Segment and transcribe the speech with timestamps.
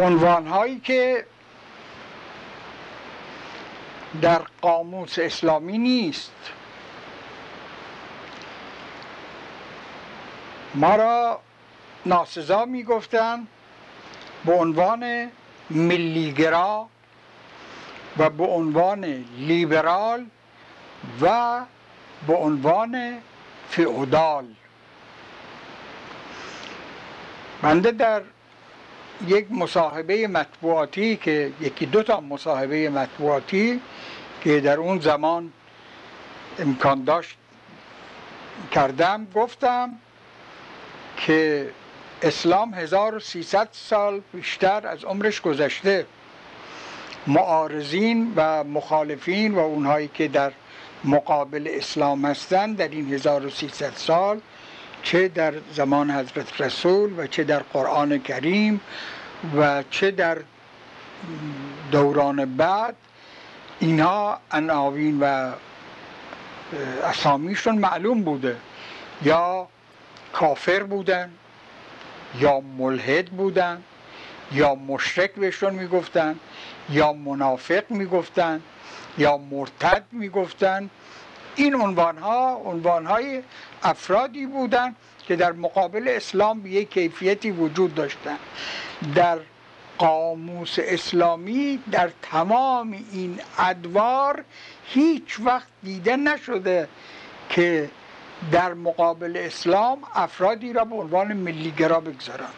[0.00, 1.26] عنوان هایی که
[4.22, 6.32] در قاموس اسلامی نیست.
[10.74, 11.40] ما را
[12.06, 13.48] ناسزا می‌گفتند
[14.44, 15.30] به عنوان
[15.70, 16.88] ملیگرا
[18.18, 19.04] و به عنوان
[19.38, 20.26] لیبرال
[21.20, 21.60] و
[22.26, 23.18] به عنوان
[23.68, 24.44] فئودال.
[27.62, 28.22] بنده در
[29.28, 33.80] یک مصاحبه مطبوعاتی که یکی دو تا مصاحبه مطبوعاتی
[34.40, 35.52] که در اون زمان
[36.58, 37.36] امکان داشت
[38.72, 39.90] کردم گفتم
[41.16, 41.70] که
[42.22, 46.06] اسلام 1300 سال بیشتر از عمرش گذشته.
[47.26, 50.52] معارضین و مخالفین و اونهایی که در
[51.04, 54.40] مقابل اسلام هستند در این 1300 سال
[55.04, 58.80] چه در زمان حضرت رسول و چه در قرآن کریم
[59.56, 60.38] و چه در
[61.90, 62.96] دوران بعد
[63.80, 65.52] اینها عناوین و
[67.04, 68.56] اسامیشون معلوم بوده.
[69.22, 69.68] یا
[70.32, 71.30] کافر بودن
[72.40, 73.82] یا ملحد بودن
[74.52, 76.38] یا مشرک بهشون می‌گفتن
[76.90, 78.62] یا منافق می‌گفتن
[79.18, 80.90] یا مرتد می‌گفتن
[81.56, 83.42] این عنوان ها عنوان های
[83.82, 88.38] افرادی بودند که در مقابل اسلام یک کیفیتی وجود داشتند
[89.14, 89.38] در
[89.98, 94.44] قاموس اسلامی در تمام این ادوار
[94.86, 96.88] هیچ وقت دیده نشده
[97.48, 97.90] که
[98.52, 102.50] در مقابل اسلام افرادی را به عنوان ملیگرا بگذارن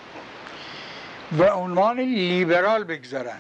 [1.39, 3.39] و عنوان لیبرال بگذارن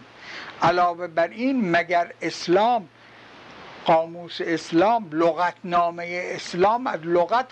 [0.63, 2.89] علاوه بر این مگر اسلام
[3.87, 7.47] قاموس اسلام لغتنامه اسلام از لغت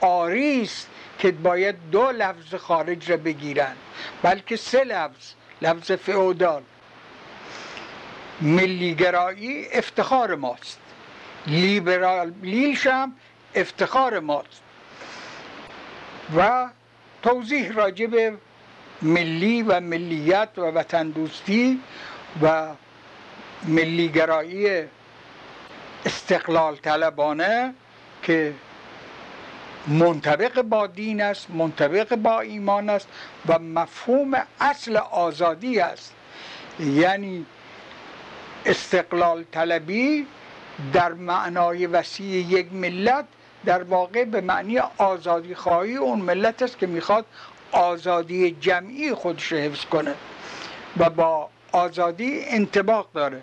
[0.00, 3.76] آری است که باید دو لفظ خارج را بگیرن
[4.22, 6.62] بلکه سه لفظ لفظ فئودال.
[8.40, 10.80] ملیگرایی افتخار ماست.
[11.46, 13.12] لیبرال لیشم
[13.54, 14.62] افتخار ماست.
[16.36, 16.68] و
[17.22, 18.36] توضیح راجع به
[19.02, 21.80] ملی و ملیت و وطن دوستی
[22.42, 22.68] و
[23.64, 24.84] ملیگرایی
[26.04, 27.74] استقلال طلبانه
[28.22, 28.54] که
[29.88, 33.08] منطبق با دین است منطبق با ایمان است
[33.48, 36.14] و مفهوم اصل آزادی است.
[36.80, 37.46] یعنی
[38.66, 40.26] استقلال طلبی
[40.92, 43.24] در معنای وسیع یک ملت
[43.64, 47.24] در واقع به معنی آزادی خواهی اون ملت است که می‌خواد
[47.72, 50.14] آزادی جمعی خودش حفظ کنه
[50.96, 53.42] و با آزادی انتباق داره.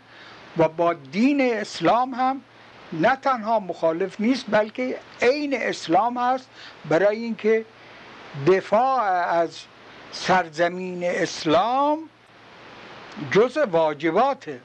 [0.57, 2.41] و با دین اسلام هم
[2.93, 6.49] نه تنها مخالف نیست بلکه عین اسلام هست.
[6.89, 7.65] برای اینکه
[8.47, 9.59] دفاع از
[10.11, 11.99] سرزمین اسلام
[13.31, 14.59] جز واجباته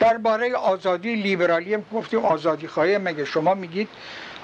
[0.00, 3.88] درباره آزادی لیبرالی هم گفتیم آزادی خواهی مگه شما میگید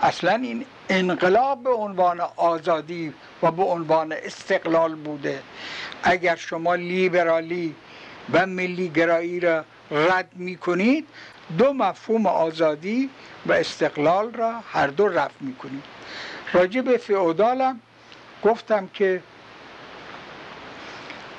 [0.03, 5.43] اصلا این انقلاب به عنوان آزادی و به عنوان استقلال بوده؟
[6.03, 7.75] اگر شما لیبرالی
[8.33, 11.09] و ملیگرایی را رد می‌کنید.
[11.59, 13.11] دو مفهوم آزادی
[13.47, 15.85] و استقلال را هر دو رفع می‌کنید.
[16.53, 17.81] راجع به فئودالم
[18.43, 19.23] گفتم که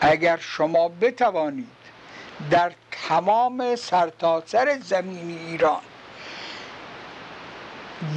[0.01, 1.67] اگر شما بتوانید
[2.51, 5.81] در تمام سرتاسر سر زمین ایران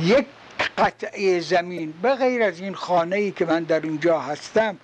[0.03, 0.27] یک
[0.79, 4.77] قطعه زمین به غیر از این خانه ای که من در اینجا هستم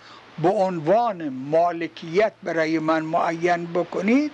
[0.43, 4.33] به عنوان مالکیت برای من معین بکنید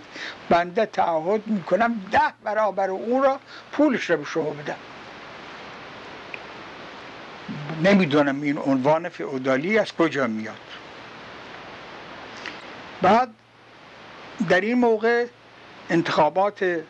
[0.48, 3.40] بنده تعهد می‌کنم ده برابر اون را
[3.72, 4.76] پولش را به شما بدم.
[7.84, 10.54] نمی‌دونم این عنوان فئودالی از کجا میاد.
[13.02, 13.28] بعد
[14.48, 15.26] در این موقع
[15.90, 16.80] انتخابات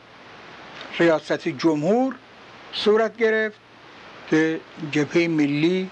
[0.98, 2.14] ریاست جمهور
[2.72, 3.58] صورت گرفت
[4.30, 4.60] که
[4.90, 5.90] جبهه ملی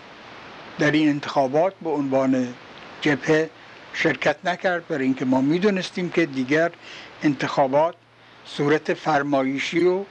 [0.79, 2.55] در این انتخابات به عنوان
[3.03, 3.51] جبهه
[3.95, 6.71] شرکت نکرد برای اینکه ما می‌دونستیم که دیگر
[7.23, 7.95] انتخابات
[8.47, 10.05] صورت فرمایشی و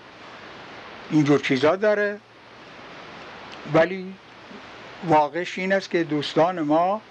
[1.12, 2.20] اینجور چیزا داره.
[3.74, 4.14] ولی
[5.08, 7.02] واقعش این است که دوستان ما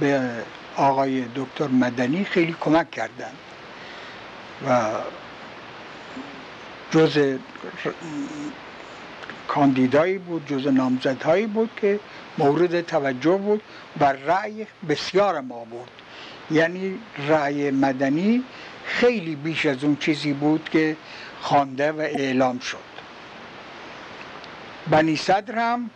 [0.00, 0.30] به
[0.76, 3.36] آقای دکتر مدنی خیلی کمک کردند
[4.68, 4.90] و
[6.90, 7.38] جز
[9.48, 12.00] کاندیدایی بود جز نامزدهایی بود که
[12.38, 13.62] مورد توجه بود
[14.00, 15.90] و رأی بسیار ما بود.
[16.50, 16.98] یعنی
[17.28, 18.44] رأی مدنی
[18.84, 20.96] خیلی بیش از اون چیزی بود که
[21.40, 22.96] خوانده و اعلام شد.
[24.90, 25.90] بنی صدر هم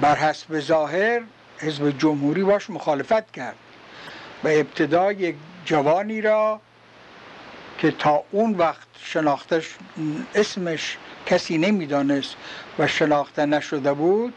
[0.00, 1.20] بر حسب ظاهر
[1.58, 3.56] حزب جمهوری باش مخالفت کرد
[4.44, 5.34] و ابتدا یک
[5.64, 6.60] جوانی را
[7.78, 9.74] که تا اون وقت شناختش
[10.34, 10.96] اسمش
[11.28, 12.36] کسی نمی‌دانست
[12.78, 14.34] و شناخته نشده بود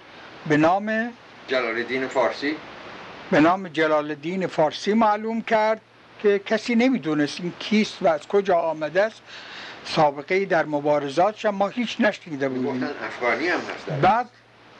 [0.47, 1.13] به نام
[1.47, 2.55] جلال الدین فارسی.
[3.31, 5.81] به نام جلال الدین فارسی معلوم کرد
[6.23, 9.21] که کسی نمی‌دونست این کیست و از کجا آمده است.
[9.85, 12.83] سابقه در مبارزات ما هیچ نشنیده بودیم.
[12.83, 13.59] افغانی هم
[14.01, 14.29] بعد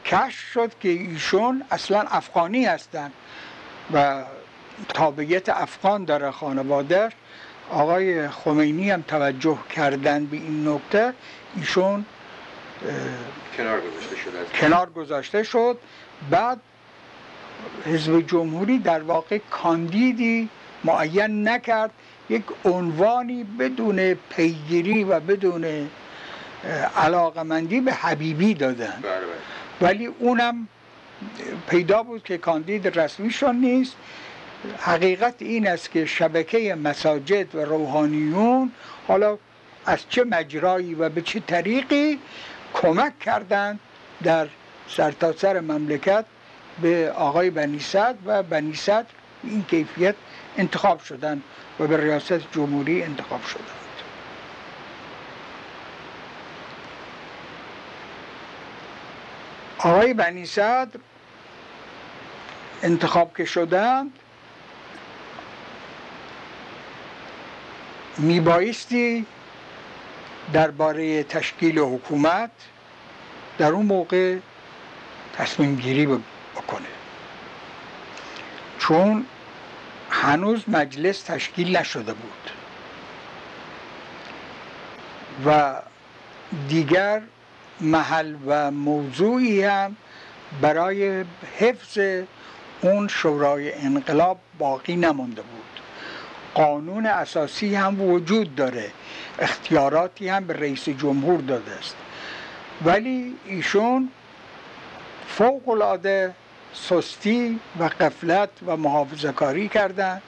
[0.06, 3.14] کشف شد که ایشون اصلا افغانی هستند
[3.94, 4.24] و
[4.88, 7.10] تابعیت افغان داره خانواده.
[7.72, 11.14] آقای خمینی هم توجه کردن به این نکته
[11.56, 12.06] ایشون
[13.58, 15.78] کنار گذاشته شد کنار گذاشته شد.
[16.30, 16.60] بعد
[17.86, 20.50] حزب جمهوری در واقع کاندیدی
[20.84, 21.92] معین نکرد.
[22.30, 25.90] یک عنوانی بدون پیگیری و بدون
[26.96, 29.00] علاقمندی به حبیبی دادن.
[29.02, 29.90] بله، بله.
[29.90, 30.68] ولی اونم
[31.70, 33.96] پیدا بود که کاندید رسمیشون نیست.
[34.80, 38.72] حقیقت این است که شبکه مساجد و روحانیون
[39.08, 39.38] حالا
[39.86, 42.20] از چه مجرایی و به چه طریقی
[42.74, 43.80] کمک کردند
[44.24, 44.48] در
[44.88, 46.26] سرتاسر سر مملکت
[46.82, 49.06] به آقای بنیصد و بنیصد
[49.44, 50.16] این کیفیت
[50.58, 51.42] انتخاب شدن
[51.80, 53.66] و به ریاست جمهوری انتخاب شدند.
[59.78, 60.88] آقای بنیصد
[62.84, 64.12] انتخاب که شدند
[68.18, 69.26] میبایستی
[70.54, 72.52] درباره تشکیل حکومت
[73.58, 74.38] در اون موقع
[75.34, 76.88] تصمیم گیری بکنه.
[78.80, 79.26] چون
[80.10, 82.50] هنوز مجلس تشکیل نشده بود
[85.46, 85.82] و
[86.70, 87.22] دیگر
[87.82, 89.96] محل و موضوعی هم
[90.62, 91.26] برای
[91.60, 92.24] حفظ
[92.82, 95.81] اون شورای انقلاب باقی نمانده بود.
[96.54, 98.92] قانون اساسی هم وجود داره.
[99.40, 101.96] اختیاراتی هم به رئیس جمهور داده است.
[102.86, 104.10] ولی ایشون
[105.28, 106.34] فوق العاده
[106.74, 110.22] سستی و قفلت و محافظه کاری کردند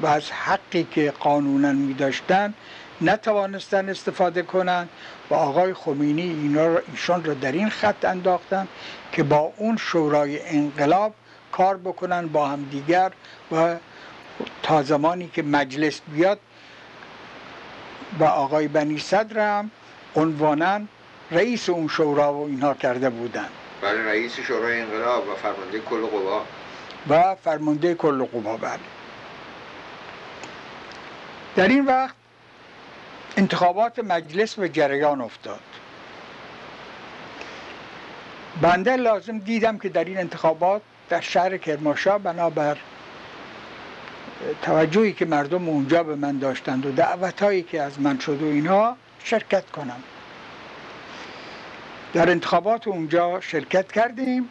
[0.00, 2.54] و از حقی که قانونا می داشتن
[3.00, 4.88] نتوانستن استفاده کنند
[5.30, 8.68] و آقای خمینی اینا را ایشان را در این خط انداختن
[9.12, 11.14] که با اون شورای انقلاب
[11.52, 13.12] کار بکنن با هم دیگر
[13.52, 13.76] و
[14.62, 16.40] تا زمانی که مجلس بیاد
[18.18, 19.70] و آقای بنی صدر هم
[20.16, 20.80] عنوانا
[21.30, 23.48] رئیس اون شورا و اینها کرده بودن.
[23.82, 26.42] بله رئیس شورای انقلاب و فرمانده کل قوا.
[27.08, 28.78] و فرمانده کل قوا بله.
[31.56, 32.14] در این وقت
[33.36, 35.60] انتخابات مجلس به جریان افتاد.
[38.60, 42.78] بنده لازم دیدم که در این انتخابات در شهر کرماشا بنابر
[44.62, 48.46] توجهی که مردم اونجا به من داشتند و دعوت هایی که از من شد و
[48.46, 50.02] اینها شرکت کنم.
[52.14, 54.48] در انتخابات اونجا شرکت کردیم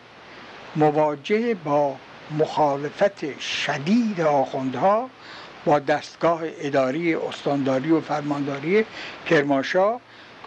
[0.75, 1.95] مواجه با
[2.39, 5.09] مخالفت شدید آخوندها
[5.65, 8.85] با دستگاه اداری استانداری و فرمانداری
[9.29, 9.97] کرماشا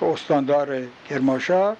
[0.00, 1.76] که استاندار کرماشا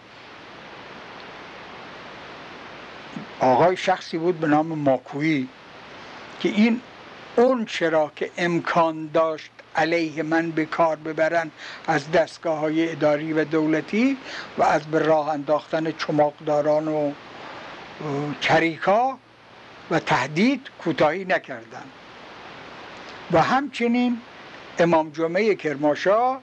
[3.40, 5.48] آقای شخصی بود به نام ماکویی
[6.40, 6.80] که این
[7.38, 11.50] اون چرا که امکان داشت علیه من به کار ببرن
[11.86, 14.16] از دستگاه های اداری و دولتی
[14.58, 17.12] و از به راه انداختن چماقداران و
[18.40, 19.18] چریکا
[19.90, 21.84] و تهدید کوتاهی نکردن.
[23.32, 24.20] و همچنین
[24.78, 26.38] امام جمعه کرماشا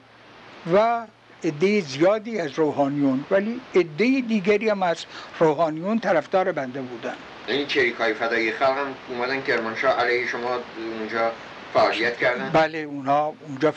[0.74, 1.06] و
[1.46, 5.04] عده زیادی از روحانیون ولی عده دیگری هم از
[5.38, 7.16] روحانیون طرفدار بنده بودن.
[7.46, 10.58] این چریک های فدایی خلق هم اومدن کرمانشاه علیه شما
[10.98, 11.32] اونجا
[11.74, 13.74] فعالیت کردن؟ بله اونها اونجا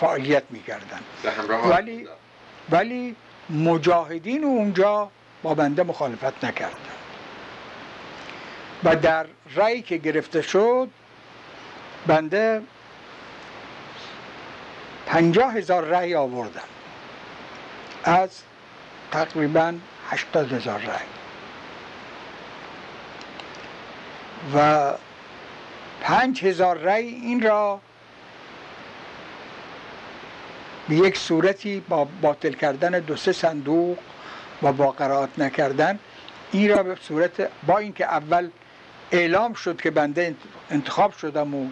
[0.00, 1.00] فعالیت می‌کردن.
[1.70, 2.08] ولی
[2.70, 3.16] ولی
[3.50, 5.10] مجاهدین اونجا
[5.42, 6.76] با بنده مخالفت نکردن.
[8.84, 10.88] و در رأی که گرفته شد
[12.06, 12.62] بنده
[15.06, 16.62] پنجاه هزار رأی آوردم
[18.04, 18.30] از
[19.10, 19.74] تقریبا
[20.10, 21.06] هشتاد هزار رأی.
[24.54, 24.92] و
[26.00, 27.80] پنج هزار رأی این را
[30.88, 33.98] به یک صورتی با باطل کردن دو سه صندوق
[34.62, 35.98] و با قرائت نکردن
[36.52, 38.50] این را به صورت با اینکه اول
[39.10, 40.34] اعلام شد که بنده
[40.70, 41.66] انتخاب شدم و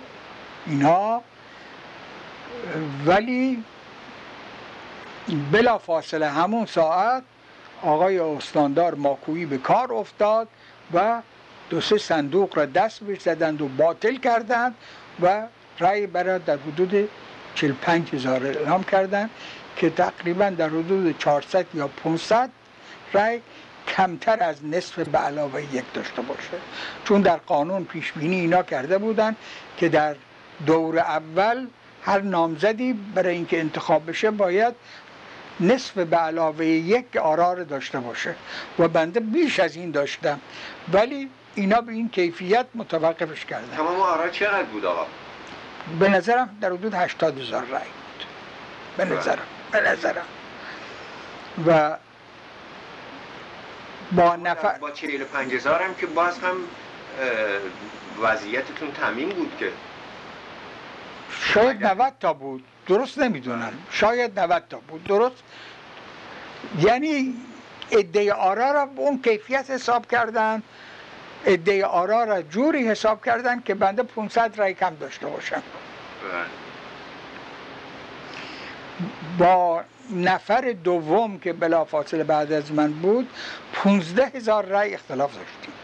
[0.67, 1.23] اینها
[3.07, 3.65] ولی
[5.53, 7.23] بلا فاصله همون ساعت
[7.83, 10.49] آقای استاندار ماکویی به کار افتاد
[10.95, 11.23] و
[11.71, 14.75] دو سه صندوق را دست زدند و باطل کردند
[15.23, 15.43] و
[15.79, 17.09] رأی برای در حدود
[17.55, 19.31] 45 هزار اعلام کردن
[19.77, 22.51] که تقریبا در حدود 400 یا 500
[23.15, 23.41] رأی
[23.89, 26.59] کمتر از نصف به علاوه یک داشته باشه.
[27.05, 29.37] چون در قانون پیش بینی اینا کرده بودن
[29.77, 30.17] که در
[30.67, 31.67] دور اول
[32.03, 34.75] هر نامزدی برای اینکه انتخاب بشه باید
[35.61, 38.35] نصف به علاوه یک آرار داشته باشه.
[38.79, 40.41] و بنده بیش از این داشتم.
[40.93, 43.77] ولی اینا به این کیفیت متوقفش کردن.
[43.77, 45.07] تمام آرا چقدر بود آقا؟
[45.99, 48.27] به نظرم در حدود هشتاد هزار رای بود.
[48.97, 49.19] به بله.
[49.19, 50.25] نظرم به نظرم.
[51.67, 51.97] و
[54.13, 56.57] با نفر با 45 هزار هم که باز هم
[58.23, 59.73] وضعیتتون تامین بود که.
[61.31, 62.65] شاید 90 تا بود.
[62.91, 63.73] درست نمی‌دونم.
[63.91, 65.05] شاید 90 تا بود.
[65.05, 65.43] درست؟
[66.81, 67.35] یعنی
[67.93, 70.63] عده آرا را به اون کیفیت حساب کردن
[71.47, 75.63] عده آرا را جوری حساب کردن که بنده 500 رای کم داشته باشم.
[79.39, 83.29] با نفر دوم که بلافاصله بعد از من بود
[83.75, 85.75] 15 هزار رای اختلاف داشتیم.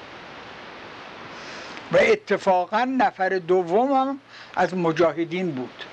[1.93, 4.21] و اتفاقا نفر دوم هم
[4.57, 5.85] از مجاهدین بود.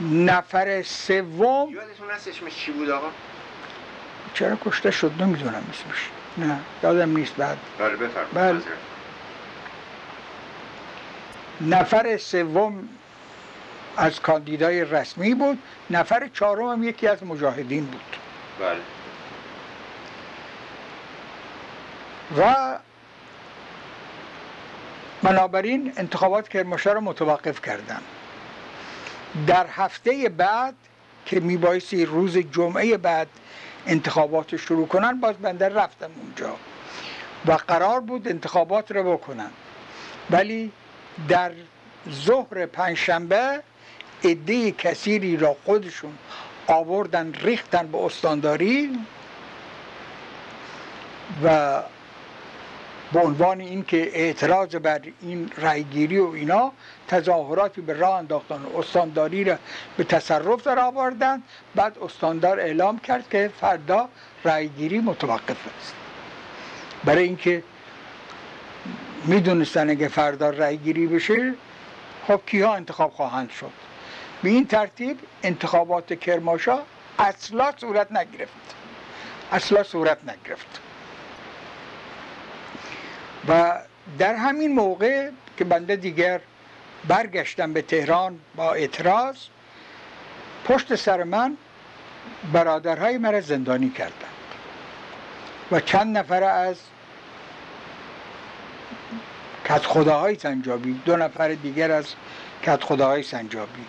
[0.00, 1.68] نفر سوم.
[1.72, 3.08] یادتون هست اسمش چی بود آقا؟
[4.34, 6.08] چرا کشته شد؟ نمی‌دونم اسمش.
[6.38, 7.36] نه یادم نیست.
[7.36, 7.58] بعد.
[7.78, 8.62] بله بفرمایید.
[8.62, 8.62] بله.
[11.60, 12.88] نفر سوم
[13.96, 15.58] از کاندیدای رسمی بود.
[15.90, 18.16] نفر چهارم هم یکی از مجاهدین بود.
[18.60, 18.78] بله.
[22.38, 22.78] و
[25.22, 28.00] بنابراین انتخابات کرمانشاه را متوقف کردن
[29.46, 30.74] در هفته بعد
[31.26, 33.28] که میبایستی روز جمعه بعد
[33.86, 36.56] انتخابات رو شروع کنن باز بنده رفتم اونجا
[37.46, 39.50] و قرار بود انتخابات رو بکنن.
[40.30, 40.72] ولی
[41.28, 41.52] در
[42.10, 43.62] ظهر پنجشنبه
[44.24, 46.18] عده کثیری را خودشون
[46.66, 48.98] آوردن ریختن به استانداری
[51.44, 51.82] و
[53.14, 56.72] به عنوان اینکه اعتراض بر این رأیگیری و اینا
[57.08, 59.58] تظاهراتی به راه انداختن استانداری را
[59.96, 61.42] به تصرف در آوردن.
[61.74, 64.08] بعد استاندار اعلام کرد که فردا
[64.44, 65.94] رأیگیری متوقف است.
[67.04, 67.62] برای اینکه
[69.24, 71.54] می‌دونستن اگه فردا رأیگیری بشه
[72.28, 73.70] خب کیها انتخاب خواهند شد؟
[74.42, 76.78] به این ترتیب انتخابات کرماشا
[77.18, 78.74] اصلا صورت نگرفت.
[79.52, 80.80] اصلا صورت نگرفت.
[83.48, 83.80] و
[84.18, 86.40] در همین موقع که بنده دیگر
[87.08, 89.36] برگشتم به تهران با اعتراض
[90.64, 91.56] پشت سر من
[92.52, 94.34] برادرهای مرا زندانی کردند
[95.72, 96.76] و چند نفر از
[99.64, 102.06] کت خداهای سنجابی دو نفر دیگر از
[102.62, 103.84] کت خداهای سنجابی.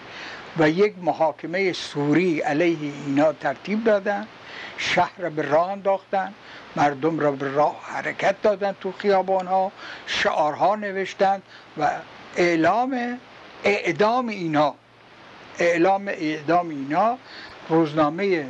[0.58, 4.28] و یک محاکمه سوری علیه اینا ترتیب دادن
[4.78, 6.34] شهر را به راه انداختن
[6.76, 9.72] مردم را به راه حرکت دادن تو خیابان ها
[10.08, 11.42] شعارها نوشتن
[11.78, 11.92] و
[12.36, 13.20] اعلام
[13.64, 14.76] اعدام اینا.
[15.60, 17.18] اعلام اعدام اینا
[17.70, 18.46] روزنامه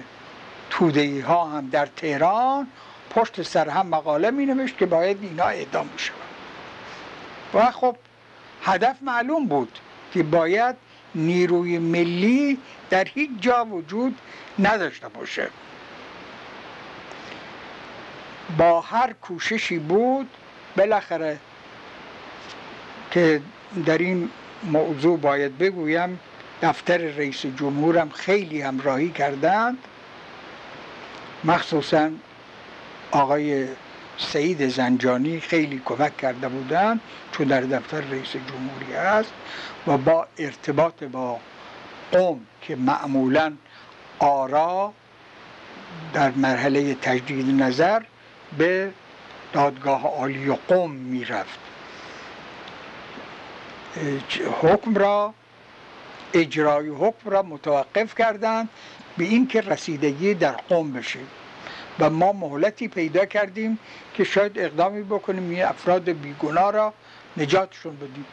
[0.70, 2.68] تودهی ها هم در تهران
[3.10, 6.14] پشت سر هم مقاله می نوشت که باید اینا اعدام بشن
[7.54, 7.96] و خب
[8.64, 9.80] هدف معلوم بود
[10.14, 10.76] که باید
[11.16, 12.58] نیروی ملی
[12.90, 14.20] در هیچ جا وجود
[14.60, 15.48] نداشته باشه.
[18.58, 20.30] با هر کوششی بود
[20.78, 21.38] بالاخره
[23.12, 23.42] که
[23.86, 24.30] در این
[24.64, 26.20] موضوع باید بگویم
[26.62, 29.78] دفتر رئیس جمهورم خیلی همراهی کردند.
[31.44, 32.10] مخصوصا
[33.12, 33.68] آقای
[34.18, 39.32] سعید زنجانی خیلی کمک کرده بودند چون در دفتر رئیس جمهوری است
[39.88, 41.40] و با ارتباط با
[42.12, 43.54] قوم که معمولا
[44.20, 44.94] آرا
[46.14, 48.02] در مرحله تجدید نظر
[48.58, 48.92] به
[49.54, 51.60] دادگاه عالی قوم می‌رفت.
[54.62, 55.34] حکم را
[56.34, 58.70] اجرای حکم را متوقف کردند
[59.18, 61.20] به اینکه رسیدگی در قوم بشه.
[62.00, 63.80] و ما مهلتی پیدا کردیم
[64.14, 66.94] که شاید اقدامی بکنیم این افراد بیگناه را
[67.38, 68.26] نجاتشون بدیم.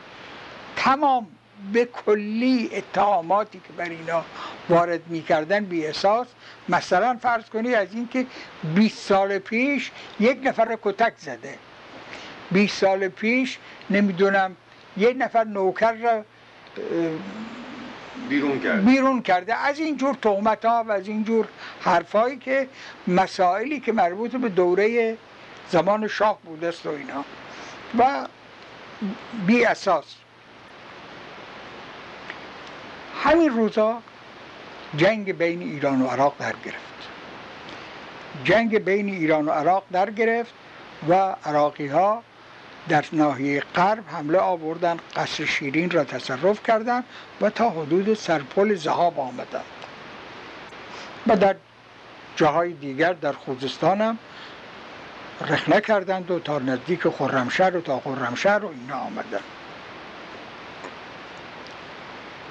[0.77, 1.27] تمام
[1.73, 4.25] به کلی اتهاماتی که بر اینا
[4.69, 6.27] وارد می‌کردن بی اساس
[6.69, 8.27] مثلا فرض کنی از اینکه
[8.75, 9.91] 20 سال پیش
[10.21, 11.59] یک نفر را کتک زده.
[12.51, 13.59] 20 سال پیش
[13.91, 14.57] نمی‌دونم
[14.97, 16.25] یک نفر نوکر را
[18.33, 19.55] بیرون کرده بیرون کرده.
[19.55, 21.49] از این جور تهمت ها و از این جور
[21.81, 22.69] حرفایی که
[23.07, 25.17] مسائلی که مربوط به دوره
[25.69, 27.25] زمان شاه بوده است و اینا.
[27.99, 28.27] و
[29.47, 30.15] بی اساس.
[33.25, 34.03] همین روزا
[34.97, 37.09] جنگ بین ایران و عراق در گرفت
[38.45, 40.55] جنگ بین ایران و عراق در گرفت
[41.09, 42.23] و عراقی ها
[42.89, 47.05] در ناحیه غرب حمله آوردن قصر شیرین را تصرف کردند
[47.41, 49.65] و تا حدود سرپل زهاب آمدند.
[51.27, 51.57] و در
[52.37, 54.19] جاهای دیگر در خوزستان هم
[55.49, 59.41] رخنه کردند و تا نزدیک خرمشهر و تا خرمشهر و اینا آمدن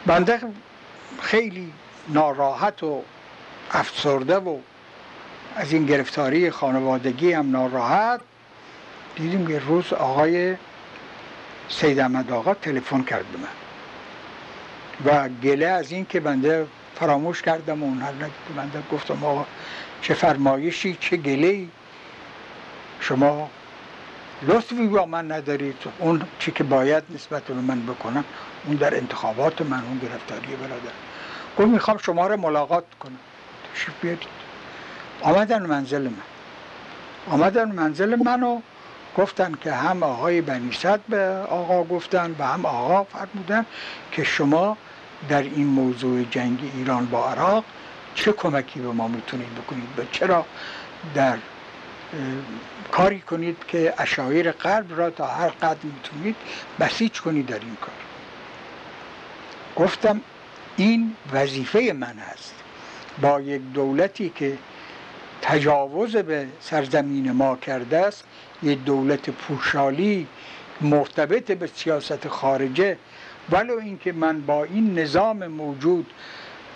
[0.06, 0.42] بنده
[1.22, 1.74] خیلی
[2.08, 3.04] ناراحت و
[3.72, 4.58] افسرده و
[5.56, 8.22] از این گرفتاری خانوادگی هم ناراحت
[9.16, 10.56] دیدیم که روز آقای
[11.70, 13.48] سید احمد آقا تلفن کرد به من.
[15.06, 18.02] و گله از این که بنده فراموش کردم و اون
[18.56, 19.46] بنده گفتم آقا
[20.02, 21.68] چه فرمایشی چه گله
[23.00, 23.50] شما
[24.42, 25.76] لطفی با من ندارید.
[26.00, 28.24] اون چی که باید نسبت به من بکنم
[28.66, 30.92] اون در انتخابات من اون گرفتاری برادر.
[31.58, 33.20] گفت می‌خوام شما رو ملاقات کنم.
[33.74, 34.24] تشریف بیارید.
[35.22, 36.24] آمدن منزل من.
[37.30, 38.62] آمدن منزل منو.
[39.18, 43.66] گفتن که هم آقای بنیصد به آقا گفتن و هم آقا فرمودن
[44.12, 44.78] که شما
[45.30, 47.64] در این موضوع جنگ ایران با عراق
[48.16, 50.46] چه کمکی به ما می‌تونید بکنید و چرا
[51.16, 51.38] در
[52.92, 56.36] کاری کنید که اشایر قلب را تا هر قدر می‌تونید
[56.80, 57.94] بسیج کنید در این کار.
[59.76, 60.22] گفتم
[60.78, 62.54] این وظیفه من هست
[63.22, 64.58] با یک دولتی که
[65.42, 68.24] تجاوز به سرزمین ما کرده است.
[68.64, 70.28] یک دولت پوشالی
[70.82, 72.98] مرتبط به سیاست خارجه.
[73.52, 76.14] ولو اینکه من با این نظام موجود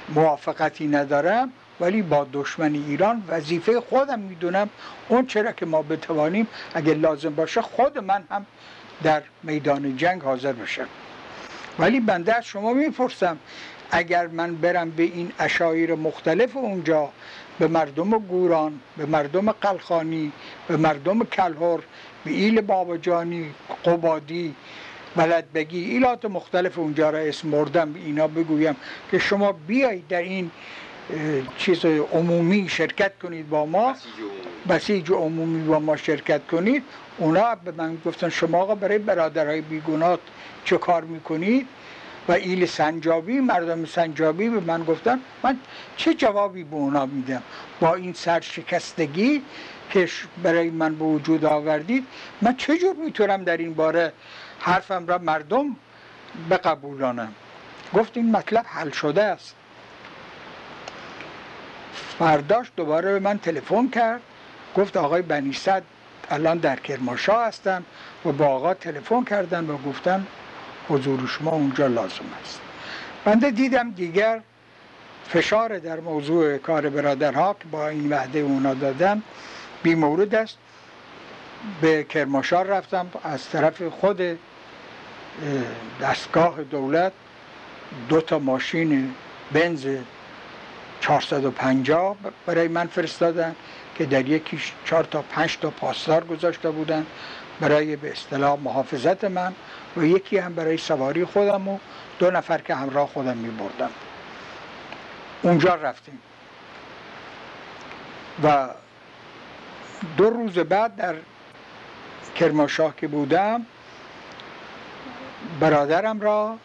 [0.10, 4.70] موافقتی ندارم ولی با دشمن ایران وظیفه خودم می‌دونم.
[5.10, 8.46] اون چرا که ما بتوانیم اگه لازم باشه خود من هم
[9.04, 10.88] در میدان جنگ حاضر بشم.
[11.80, 13.38] ولی بنده از شما می‌پرسم
[13.92, 17.10] اگر من برم به این اشایر مختلف اونجا
[17.60, 20.32] به مردم گوران به مردم قلخانی
[20.68, 21.80] به مردم کلهر
[22.26, 23.46] به ایل باباجانی
[23.86, 24.56] قبادی
[25.16, 28.76] بلد بگی ایلات مختلف اونجا را اسم مردم به اینا بگویم
[29.12, 30.52] که شما بیایید در این
[31.58, 33.96] چیز عمومی شرکت کنید با ما.
[34.70, 35.64] بسیج عمومی.
[35.68, 36.84] با ما شرکت کنید.
[37.18, 40.20] اونا به من گفتن شما برای برادرهای بیگونات
[40.66, 41.68] چه کار می‌کنید؟
[42.28, 45.60] و ایل سنجابی مردم سنجابی به من گفتن من
[45.98, 47.44] چه جوابی به اونا میدم؟
[47.80, 49.42] با این سرشکستگی
[49.90, 50.10] که
[50.44, 52.08] برای من به وجود آوردید
[52.42, 54.14] من چجور می‌تونم در این باره
[54.60, 55.76] حرفم را مردم
[56.50, 57.34] بقبولانم؟
[57.94, 59.56] گفت این مطلب حل شده است.
[62.20, 64.22] فرداش دوباره به من تلفن کرد.
[64.76, 65.84] گفت آقای بنیصد
[66.30, 67.84] الان در کرماشا هستن
[68.26, 70.28] و با آقا تلفن کردن و گفتن
[70.90, 72.62] حضور شما اونجا لازم است.
[73.26, 74.42] بنده دیدم دیگر
[75.28, 79.24] فشار در موضوع کار برادرها که با این وعده اونا دادم.
[79.84, 80.58] بی مورد است.
[81.82, 83.08] به کرماشار رفتم.
[83.24, 84.22] از طرف خود
[86.02, 87.12] دستگاه دولت
[88.10, 89.14] دو تا ماشین
[89.52, 89.88] بنز
[91.02, 93.56] 450 برای من فرستادن
[93.96, 97.06] که در یکیش چهار تا پنج تا پاسدار گذاشته بودن.
[97.60, 99.54] برای به اصطلاح محافظت من
[99.98, 101.80] و یکی هم برای سواری خودم و
[102.20, 103.90] دو نفر که همراه خودم می بردم
[105.42, 106.20] اونجا رفتیم.
[108.44, 108.68] و
[110.18, 111.16] دو روز بعد در
[112.36, 113.66] کرماشاه که بودم
[115.60, 116.58] برادرم را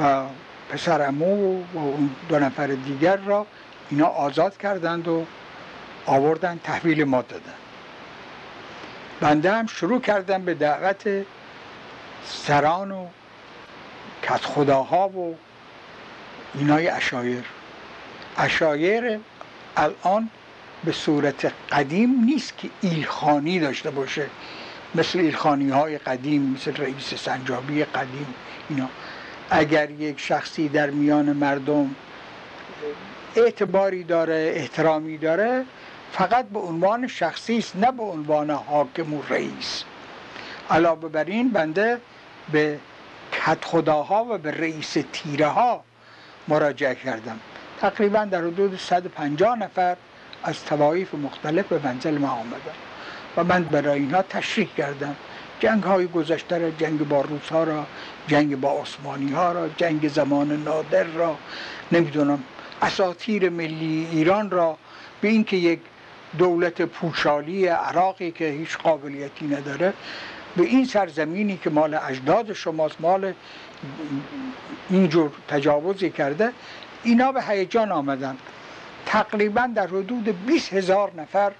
[0.00, 0.22] و
[0.70, 3.46] پسر امو و اون دو نفر دیگر را
[3.90, 5.24] اینا آزاد کردند و
[6.06, 7.54] آوردن تحویل ما دادن.
[9.20, 11.08] بنده هم شروع کردم به دعوت
[12.24, 13.06] سران و
[14.22, 15.36] کت خداها و
[16.54, 17.44] اینای اشایر.
[18.36, 19.20] اشایر
[19.76, 20.30] الان
[20.84, 24.26] به صورت قدیم نیست که ایلخانی داشته باشه.
[24.94, 28.34] مثل ایلخانی های قدیم مثل رئیس سنجابی قدیم
[28.68, 28.88] اینا.
[29.50, 31.94] اگر یک شخصی در میان مردم
[33.36, 35.64] اعتباری داره احترامی داره
[36.12, 39.84] فقط به عنوان شخصی است نه به عنوان حاکم و رئیس.
[40.70, 42.00] علاوه بر این بنده
[42.52, 42.78] به
[43.32, 45.84] کت خداها و به رئیس تیره ها
[46.48, 47.40] مراجعه کردم.
[47.80, 49.96] تقریبا در حدود 150 نفر
[50.44, 52.78] از توایف مختلف به منزل ما آمدن
[53.36, 55.16] و من برای اینها تشریح کردم.
[55.60, 57.86] جنگ های گذشته را جنگ با روس ها را
[58.28, 61.36] جنگ با عثمانی ها را جنگ زمان نادر را
[61.92, 62.42] نمی‌دونم
[62.82, 64.76] اساطیر ملی ایران را
[65.20, 65.80] به اینکه یک
[66.38, 69.92] دولت پوشالی عراقی که هیچ قابلیتی نداره
[70.56, 73.32] به این سرزمینی که مال اجداد شماست مال
[74.90, 76.52] اینجور تجاوزی کرده
[77.02, 78.36] اینا به هیجان آمدن.
[79.06, 81.52] تقریبا در حدود 20 هزار نفر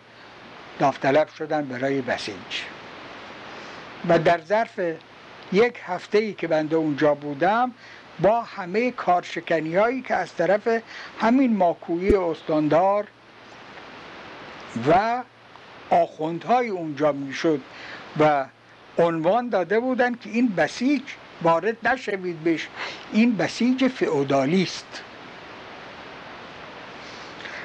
[0.78, 2.62] داوطلب شدن برای بسیج.
[4.08, 4.80] و در ظرف
[5.52, 7.72] یک هفته ای که بنده اونجا بودم
[8.20, 10.82] با همه کارشکنی هایی که از طرف
[11.20, 13.06] همین ماکویی استاندار
[14.88, 15.22] و
[15.90, 17.60] آخوندهای اونجا می‌شد
[18.20, 18.46] و
[18.98, 21.02] عنوان داده بودن که این بسیج
[21.42, 22.68] وارد نشوید بش
[23.12, 25.02] این بسیج فئودالی است.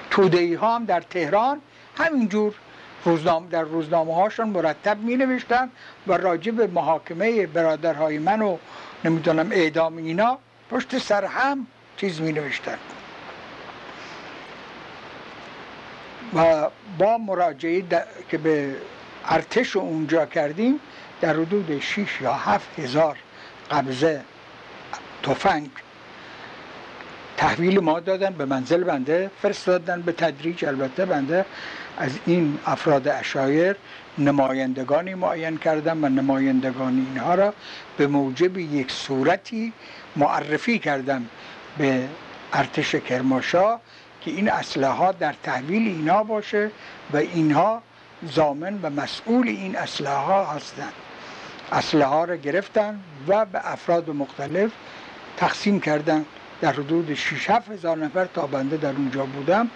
[0.10, 1.62] توده ها هم در تهران
[1.98, 2.56] همینجور
[3.06, 5.70] روزنامه در روزنامه هاشون مرتب می نوشتن
[6.08, 8.58] و راجع به محاکمه برادرهای من و
[9.06, 10.38] نمی‌دونم اعدام اینا
[10.70, 12.78] پشت سر هم چیز می نوشتن
[16.36, 17.84] و با مراجعه
[18.30, 18.76] که به
[19.26, 20.80] ارتش اونجا کردیم
[21.22, 23.18] در حدود 6 یا 7 هزار
[23.72, 24.22] قبضه
[25.24, 25.70] تفنگ
[27.38, 31.46] تحویل ما دادن به منزل بنده فرستادن به تدریج البته بنده
[31.98, 33.76] از این افراد اشایر
[34.18, 37.54] نمایندگانی معین کردم و نمایندگان اینها را
[37.98, 39.74] به موجب یک صورتی
[40.16, 41.26] معرفی کردم
[41.78, 42.08] به
[42.54, 43.80] ارتش کرماشا
[44.26, 46.72] که این اسلحه در تحویل اینا باشه
[47.14, 47.82] و اینها
[48.24, 50.94] زامن و مسئول این اسلحه هستند.
[51.72, 54.72] اسلحه را گرفتن و به افراد مختلف
[55.38, 56.26] تقسیم کردن.
[56.62, 59.70] در حدود 6 هزار نفر تا بنده در اونجا بودم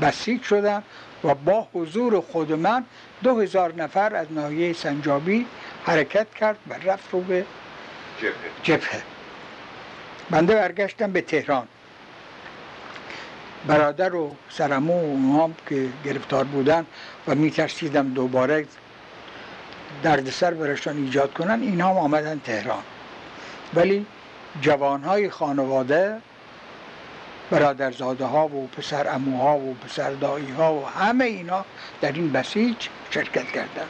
[0.00, 0.82] بسیج شدم
[1.24, 2.84] و با حضور خود من
[3.22, 5.46] دو هزار نفر از ناحیه سنجابی
[5.84, 7.44] حرکت کرد و رفت رو به
[8.62, 9.02] جبهه.
[10.30, 11.68] بنده برگشتم به تهران.
[13.66, 16.86] برادر و سرمو و اونها که گرفتار بودن
[17.28, 18.66] و میترسیدم دوباره
[20.02, 22.82] دردسر برشان ایجاد کنن اینها هم آمدن تهران.
[23.74, 24.06] ولی
[24.60, 26.20] جوانهای خانواده
[27.50, 31.64] برادرزاده ها و پسر اموها و پسر دایی ها و همه اینا
[32.00, 32.76] در این بسیج
[33.10, 33.88] شرکت کردن.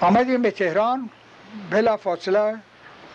[0.00, 1.10] آمدیم به تهران
[1.70, 2.58] بلا فاصله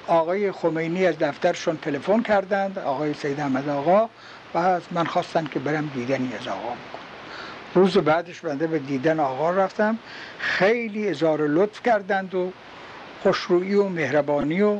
[0.08, 4.10] آقای خمینی از دفترشون تلفن کردند آقای سید احمد آقا
[4.54, 7.04] و از من خواستن که برم دیدنی از آقا بکنم.
[7.76, 9.98] روز بعدش بنده به دیدن آقا رفتم.
[10.40, 12.52] خیلی اظهار لطف کردند و
[13.24, 14.80] خوشرویی و مهربانی و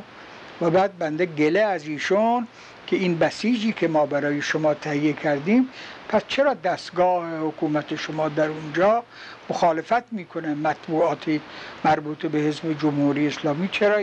[0.60, 2.48] و بعد بنده گله از ایشون
[2.86, 5.68] که این بسیجی که ما برای شما تهیه کردیم
[6.08, 9.04] پس چرا دستگاه حکومت شما در اونجا
[9.50, 11.40] مخالفت می‌کنه مطبوعاتی
[11.84, 13.96] مربوط به حزب جمهوری اسلامی؟ چرا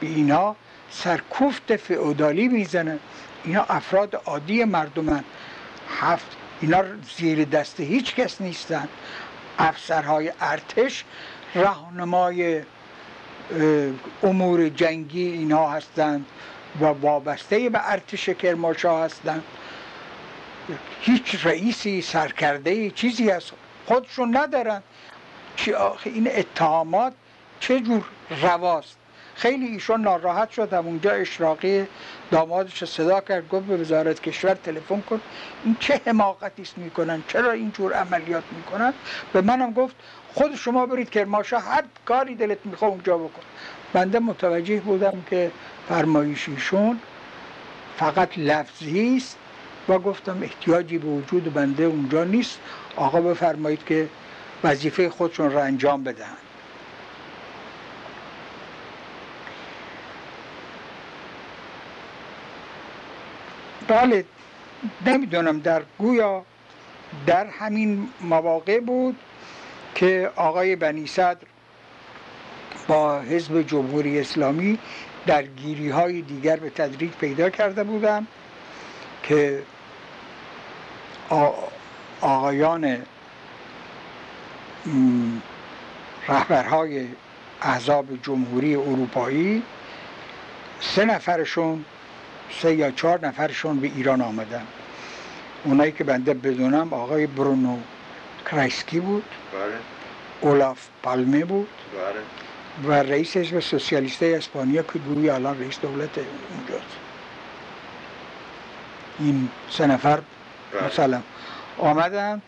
[0.00, 0.56] به اینا
[0.90, 2.98] سرکوفت فئودالی می‌زنه؟
[3.44, 5.24] اینا افراد عادی مردمن.
[6.00, 6.84] هفت اینا
[7.16, 8.88] زیر دست هیچ کس نیستن.
[9.58, 11.04] افسرهای ارتش
[11.54, 12.62] راهنمای
[14.22, 16.26] امور جنگی اینها هستند
[16.80, 19.42] و وابسته به ارتش کرماشا هستند.
[21.00, 23.44] هیچ رئیسی سرکرده چیزی از
[23.86, 24.82] خودشون ندارن.
[25.56, 27.12] چی آخه این اتهامات
[27.60, 28.04] چه جور
[28.42, 28.96] رواست؟
[29.34, 30.72] خیلی ایشون ناراحت شد.
[30.72, 31.86] هم اونجا اشراقی
[32.30, 33.48] دامادش صدا کرد.
[33.48, 35.20] گفت به وزارت کشور تلفن کن.
[35.64, 38.94] این چه حماقتی است می‌کنن؟ چرا اینجور عملیات می‌کنن؟
[39.32, 39.96] به منم گفت
[40.34, 43.42] خود شما برید کرماشا هر کاری دلت می‌خواد اونجا بکن.
[43.92, 45.50] بنده متوجه بودم که
[45.90, 47.00] فرمایشیشون
[47.98, 49.36] فقط لفظی است
[49.88, 52.58] و گفتم احتیاجی به وجود بنده اونجا نیست.
[52.96, 54.08] آقا بفرمایید که
[54.64, 56.36] وظیفه خودشون را انجام بدهند
[63.88, 64.24] بله
[65.06, 66.44] نمی‌دونم در گویا
[67.26, 69.16] در همین مواقع بود
[69.94, 71.46] که آقای بنی صدر
[72.88, 74.78] با حزب جمهوری اسلامی
[75.26, 78.26] در گیری های دیگر به تدریج پیدا کرده بودم
[79.22, 79.62] که
[82.20, 83.02] آقایان
[86.28, 87.08] رهبرهای
[87.62, 89.62] احزاب جمهوری اروپایی
[90.80, 91.84] سه نفرشون
[92.62, 94.66] سه یا چهار نفرشون به ایران آمدن
[95.64, 97.78] اونایی که بنده بدونم آقای برونو
[98.50, 99.72] کرایسکی بود بله.
[100.40, 102.49] اولاف پالمه بود بله.
[102.84, 106.96] و رئیس حزب سوسیالیست اسپانیا که گویی الان رئیس دولت اونجاست
[109.18, 110.20] این سه نفر
[110.72, 110.86] بله.
[110.86, 111.20] مثلا
[111.78, 112.42] آمدن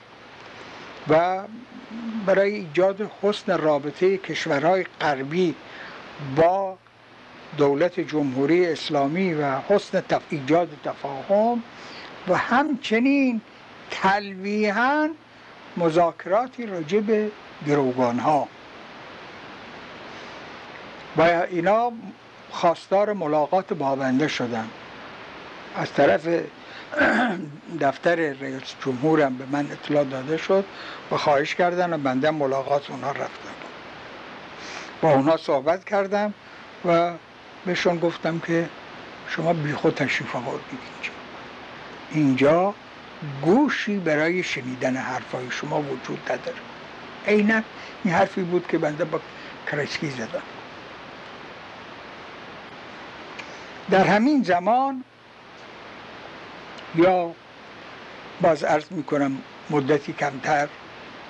[1.09, 1.40] و
[2.27, 5.55] برای ایجاد حسن رابطه کشورهای غربی
[6.37, 6.79] با
[7.57, 10.23] دولت جمهوری اسلامی و حسن تف...
[10.31, 11.62] ایجاد تفاهم
[12.29, 13.40] و همچنین
[13.90, 15.09] تلویحا
[15.77, 17.31] مذاکراتی راجع به
[17.66, 18.49] گروگان ها
[21.16, 21.92] و اینا
[22.51, 24.68] خواستار ملاقات با بنده شدن.
[25.77, 26.29] از طرف
[27.81, 30.64] دفتر رئیس جمهورم به من اطلاع داده شد
[31.11, 33.55] و خواهش کردن و بنده ملاقات اونا رفتم.
[35.03, 36.35] با اونا صحبت کردم
[36.85, 37.12] و
[37.66, 38.68] بهشون گفتم که
[39.29, 41.12] شما بیخود تشریف آوردید اینجا.
[42.11, 42.75] اینجا
[43.42, 46.59] گوشی برای شنیدن حرفای شما وجود نداره.
[47.27, 47.62] عینا
[48.05, 49.20] این حرفی بود که بنده با
[49.70, 50.42] کرسکی زدم.
[53.90, 55.05] در همین زمان
[56.95, 57.35] یا
[58.40, 59.38] باز عرض می‌کنم
[59.71, 60.68] مدتی کمتر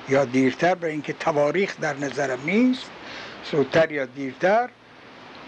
[0.09, 2.91] یا دیرتر برای اینکه تواریخ در نظرم نیست
[3.53, 4.69] زودتر یا دیرتر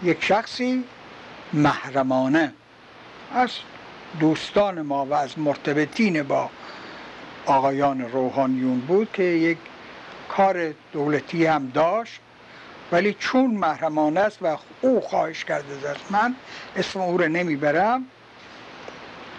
[0.03, 0.83] یک شخصی
[1.53, 2.53] محرمانه
[3.33, 3.49] از
[4.19, 6.49] دوستان ما و از مرتبطین با
[7.45, 9.57] آقایان روحانیون بود که یک
[10.29, 12.21] کار دولتی هم داشت.
[12.91, 16.35] ولی چون محرمانه است و او خواهش کرده از من
[16.75, 18.05] اسم او رو نمی‌برم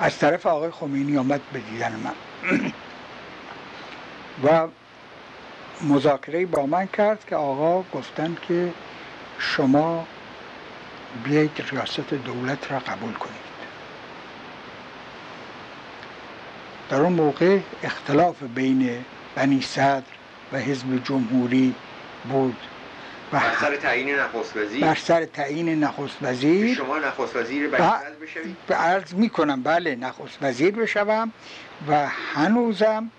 [0.00, 2.14] از طرف آقای خمینی آمد به دیدن من.
[4.44, 4.68] و
[5.82, 8.72] مذاکره با من کرد که آقا گفتند که
[9.38, 10.06] شما
[11.24, 13.46] بیایید ریاست دولت را قبول کنید.
[16.90, 19.04] در اون موقع اختلاف بین
[19.34, 20.02] بنی صدر
[20.52, 21.74] و حزب جمهوری
[22.30, 22.56] بود.
[23.30, 29.14] بر سر تعیین نخست وزیر بر سر تعیین نخست وزیر شما نخست وزیر بشوید؟ عرض
[29.14, 31.32] می کنم بله نخست وزیر بشوم
[31.88, 33.10] و هنوزم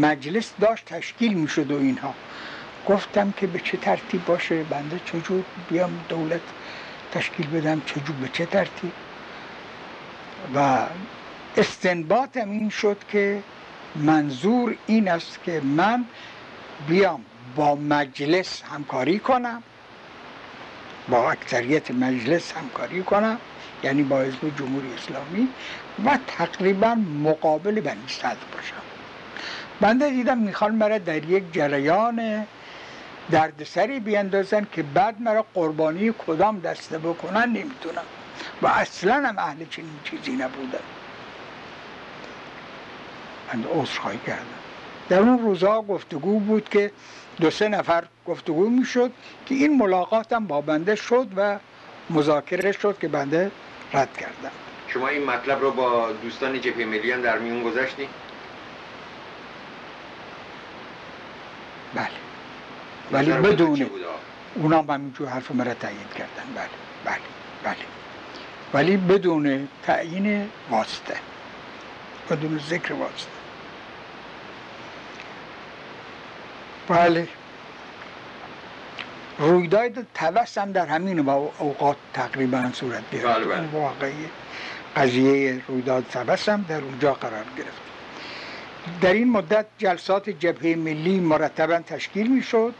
[0.00, 2.14] مجلس داشت تشکیل می شد و اینها.
[2.86, 6.40] گفتم که به چه ترتیب باشه؟ بنده چجور بیام دولت
[7.12, 8.92] تشکیل بدم؟ چجور به چه ترتیب؟
[10.54, 10.86] و
[11.56, 13.42] استنباطم این شد که
[13.96, 16.04] منظور این است که من
[16.88, 17.24] بیام
[17.56, 19.62] با مجلس همکاری کنم.
[21.08, 23.38] با اکثریت مجلس همکاری کنم.
[23.82, 25.48] یعنی با حزب جمهوری اسلامی
[26.04, 28.82] و تقریبا مقابل بنی صدر باشم.
[29.80, 32.46] بنده دیدم می‌خوان مرا در یک جریان
[33.30, 38.02] دردسری بیندازن که بعد مرا قربانی کدام دسته بکنن نمی‌تونم
[38.62, 40.78] و اصلا هم اهل چنین چیزی نبودم
[43.54, 44.44] من عذرخواهی کردم.
[45.08, 46.92] در اون روزها گفتگو بود که
[47.40, 49.12] دو سه نفر گفتگو می‌شد
[49.46, 51.58] که این ملاقاتم با بنده شد و
[52.10, 53.50] مذاکره شد که بنده
[53.92, 54.50] رد کردم
[54.88, 58.08] شما این مطلب رو با دوستان جبهه ملی هم در میون گذاشتی؟
[61.94, 62.08] بله.
[63.12, 63.90] ولی بدون
[64.54, 66.44] اونا هم همینجور حرف مرا تایید کردن.
[66.54, 66.68] بله
[67.04, 67.20] بله
[67.64, 67.76] بله.
[68.74, 71.16] ولی بدون تعیین واسطه
[72.30, 73.37] بدون ذکر واسطه.
[76.88, 77.28] بله.
[79.38, 83.26] رویداد توس هم در همین اوقات تقریبا صورت گرفت.
[83.26, 83.68] بله بله.
[83.72, 84.28] واقعی
[84.96, 87.88] قضیه رویداد توس هم در اونجا قرار گرفت.
[89.00, 92.74] در این مدت جلسات جبهه ملی مرتبا تشکیل می شد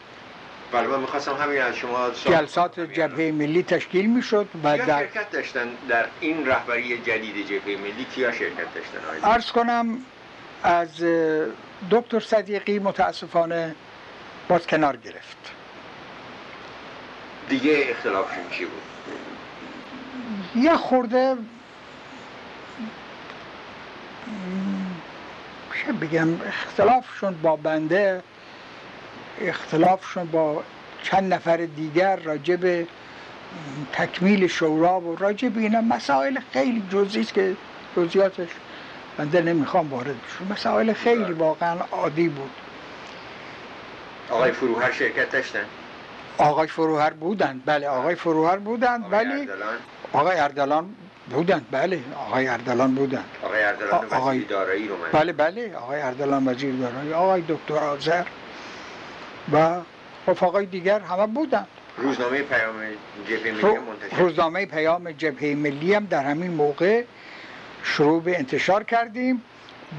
[0.72, 5.30] بله من می‌خواستم همین از شما جلسات جبهه ملی تشکیل می شد و در شرکت
[5.30, 9.98] داشتن در این رهبری جدید جبهه ملی؟ کیا شرکت داشتن؟ عرض کنم
[10.62, 10.88] از
[11.90, 13.74] دکتر صدیقی متاسفانه
[14.48, 15.52] باز کنار گرفت
[17.48, 18.82] دیگه اختلافشون چی بود؟
[20.64, 21.36] یه خورده
[25.74, 28.22] چه بگم اختلافشون با بنده
[29.40, 30.62] اختلافشون با
[31.02, 32.86] چند نفر دیگر راجب
[33.92, 37.56] تکمیل شورا و راجب اینا مسائل خیلی جزئی است که
[37.96, 38.48] جزئیاتش
[39.16, 41.34] بنده نمی‌خوام وارد بشم مسائل خیلی بله.
[41.34, 42.50] واقعا عادی بود
[44.30, 45.64] آقای فروهر شرکت داشتن؟
[46.38, 49.48] آقای فروهر بودند بله آقای فروهر بودند ولی
[50.12, 50.94] آقای اردلان
[51.30, 56.48] بودند بله آقای اردلان بودند آقای اردلان وزیر دارایی رو من بله بله آقای اردلان
[56.48, 58.24] وزیر دارایی آقای دکتر آذر
[59.52, 59.76] و
[60.28, 62.74] رفقای دیگر همه بودند روزنامه پیام
[63.28, 67.04] جبهه ملی منتشر روزنامه پیام جبهه ملی هم در همین موقع
[67.82, 69.42] شروع به انتشار کردیم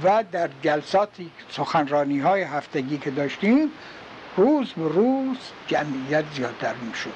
[0.03, 3.71] و در جلساتی سخنرانی های هفتگی که داشتیم
[4.37, 5.37] روز به روز
[5.67, 7.13] جمعیت زیادتر می شد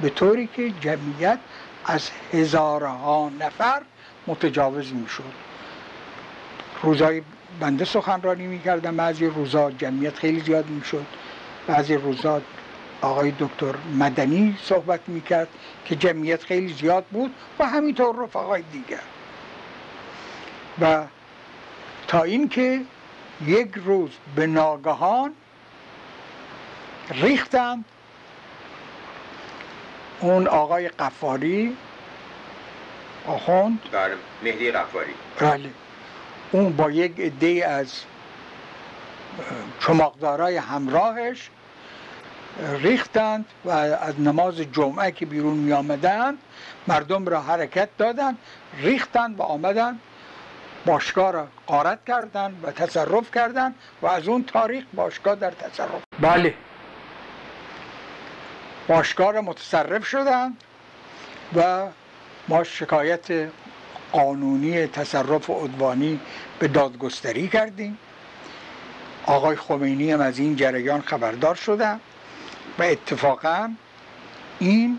[0.00, 1.38] به طوری که جمعیت
[1.84, 3.82] از هزارها نفر
[4.26, 5.32] متجاوز می شد
[6.82, 7.22] روزای
[7.60, 11.06] بنده سخنرانی می کردم بعضی روزا جمعیت خیلی زیاد می شد
[11.66, 12.40] بعضی روزا
[13.02, 15.48] آقای دکتر مدنی صحبت می کرد
[15.84, 19.00] که جمعیت خیلی زیاد بود و همینطور رفقای دیگر.
[20.80, 21.04] و
[22.06, 22.80] تا اینکه
[23.46, 25.32] یک روز به ناگهان
[27.10, 27.84] ریختند
[30.20, 31.76] اون آقای قفاری
[33.26, 33.80] آخوند.
[33.92, 35.14] بله مهدی قفاری.
[35.40, 35.70] بله.
[36.52, 37.92] اون با یک عده از
[39.80, 41.50] چماقدارای همراهش
[42.82, 46.38] ریختند و از نماز جمعه که بیرون می آمدند
[46.88, 48.38] مردم را حرکت دادند
[48.78, 50.00] ریختند و آمدند
[50.86, 56.02] باشگاه را قارت کردند و تصرف کردند و از اون تاریخ باشگاه در تصرف.
[56.20, 56.54] بله.
[58.90, 60.56] باشگاه را متصرف شدند
[61.56, 61.86] و
[62.48, 63.48] ما شکایت
[64.12, 66.20] قانونی تصرف عدوانی
[66.58, 67.98] به دادگستری کردیم.
[69.26, 72.00] آقای خمینی هم از این جریان خبردار شدن
[72.78, 73.74] و اتفاقا
[74.58, 74.98] این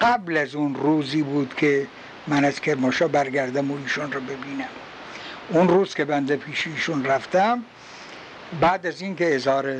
[0.00, 1.86] قبل از اون روزی بود که
[2.26, 4.68] من از کرماشا برگردم و ایشون رو ببینم.
[5.48, 7.64] اون روز که بنده پیش ایشون رفتم
[8.60, 9.76] بعد از اینکه اظهار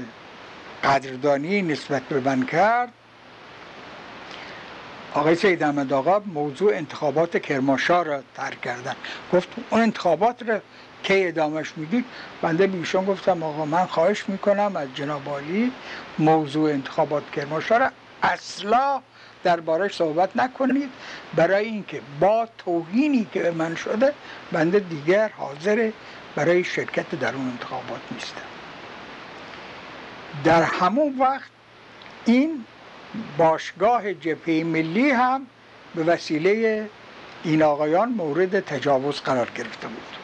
[0.85, 2.93] قدردانی نسبت به من کرد
[5.17, 8.97] آقای سید احمد آقا موضوع انتخابات کرماشا را ترک کردن.
[9.33, 10.61] گفت اون انتخابات را
[11.03, 12.05] کی ادامش می‌دید؟
[12.43, 15.73] بنده بیشون گفتم آقا من خواهش می‌کنم از جناب عالی
[16.19, 17.91] موضوع انتخابات کرماشا را
[18.23, 19.01] اصلا
[19.45, 20.91] دربارش صحبت نکنید.
[21.35, 24.13] برای اینکه با توهینی که به من شده
[24.53, 25.91] بنده دیگر حاضر
[26.35, 28.41] برای شرکت در اون انتخابات نیستم.
[30.45, 31.51] در همون وقت
[32.25, 32.65] این
[33.39, 35.47] باشگاه جبهه ملی هم
[35.95, 36.87] به وسیله
[37.45, 40.17] این آقایان مورد تجاوز قرار گرفته بود.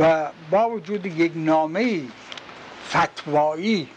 [0.00, 2.00] و با وجود یک نامه
[2.88, 3.88] فتوایی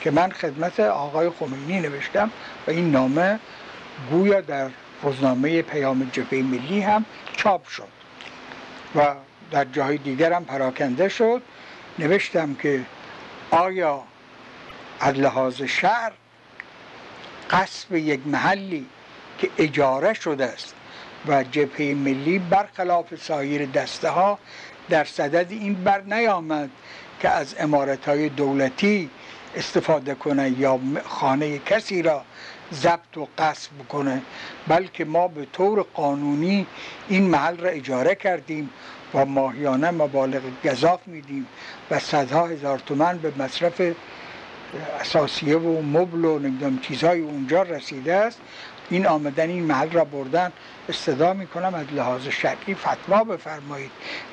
[0.00, 2.30] که من خدمت آقای خمینی نوشتم
[2.66, 3.38] و این نامه
[4.10, 4.70] گویا در
[5.02, 7.04] روزنامه پیام جبهه ملی هم
[7.36, 7.88] چاپ شد
[8.96, 9.14] و
[9.50, 11.42] در جاهای دیگر هم پراکنده شد.
[11.98, 12.80] نوشتم که
[13.50, 14.02] آیا
[15.00, 16.12] از لحاظ شهر
[17.50, 18.86] قصب یک محلی
[19.38, 20.74] که اجاره شده است
[21.26, 24.38] و جبهه ملی برخلاف سایر دسته ها
[24.88, 26.70] در صدد این بر نیامد
[27.20, 29.10] که از امارت های دولتی
[29.56, 32.22] استفاده کنه یا خانه کسی را
[32.72, 34.22] ضبط و قصب کنه
[34.68, 36.66] بلکه ما به طور قانونی
[37.08, 38.70] این محل را اجاره کردیم
[39.14, 41.46] و ماهیانه مبالغ گذاف میدیم
[41.90, 43.82] و صدها هزار تومن به مصرف
[45.00, 48.40] اساسیه و مبل و نمی‌دونم چیزهای اونجا رسیده است.
[48.90, 50.52] این آمدن این محل را بردن
[50.88, 53.90] استدا می کنم از لحاظ شرعی فتوا بفرمایید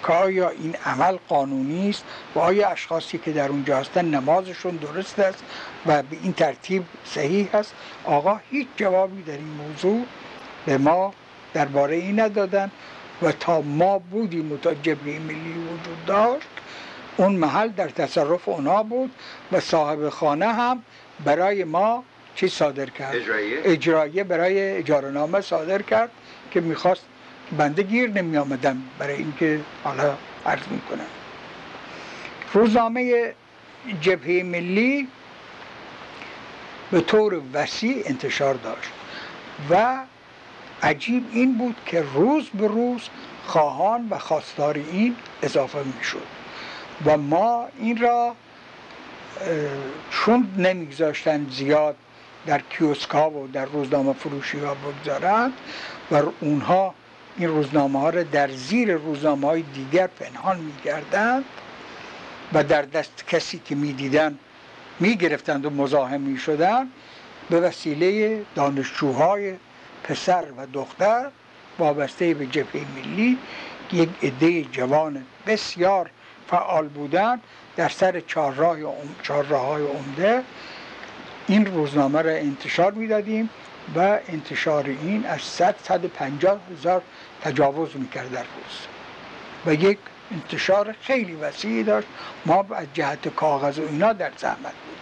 [0.08, 2.04] که آیا این عمل قانونی است
[2.36, 5.44] و آیا اشخاصی که در اونجا هستن نمازشون درست است
[5.86, 7.74] و به این ترتیب صحیح است؟
[8.04, 10.06] آقا هیچ جوابی در این موضوع
[10.66, 11.14] به ما
[11.54, 12.72] درباره این ندادن
[13.22, 16.48] و تا ما بودیم و تا جبهه ملی وجود داشت
[17.22, 19.12] اون محل در تصرف اونا بود
[19.52, 20.84] و صاحب خانه هم
[21.26, 22.04] برای ما
[22.36, 26.12] چی صادر کرد؟ اجرایه, اجرایه برای اجارنامه صادر کرد
[26.52, 27.06] که می‌خواست
[27.58, 31.06] بنده گیر نمی آمدم برای اینکه حالا عرض می‌کنم.
[32.54, 33.34] روزنامه
[34.02, 35.08] جبهه ملی
[36.92, 38.92] به طور وسیع انتشار داشت
[39.70, 39.98] و
[40.84, 43.02] عجیب این بود که روز به روز
[43.46, 46.41] خواهان و خواستار این اضافه می‌شد.
[47.06, 48.36] و ما این را
[50.12, 51.96] چون نمیگذاشتن زیاد
[52.46, 55.54] در کیوسکا و در روزنامه فروشی ها بگذارند
[56.12, 56.94] و اونها
[57.38, 61.46] این روزنامه ها را در زیر روزنامه های دیگر پنهان میگردند
[62.54, 64.38] و در دست کسی که می‌دیدن
[65.00, 66.92] می‌گرفتند و مزاحم می‌شدند
[67.50, 69.54] به وسیله دانشجوهای
[70.04, 71.28] پسر و دختر
[71.80, 73.38] وابسته به جبهه ملی
[73.94, 76.10] یک عده جوان بسیار
[76.52, 77.42] فعال بودند
[77.76, 78.78] در سر چهارراه
[79.52, 80.44] های عمده.
[81.48, 83.50] این روزنامه را انتشار می‌دادیم
[83.96, 87.02] و انتشار این از 100 150 هزار
[87.42, 88.88] تجاوز می‌کرد در روز.
[89.66, 89.98] و یک
[90.32, 92.08] انتشار خیلی وسیعی داشت.
[92.46, 95.02] ما از جهت کاغذ و اینا در زحمت بودیم.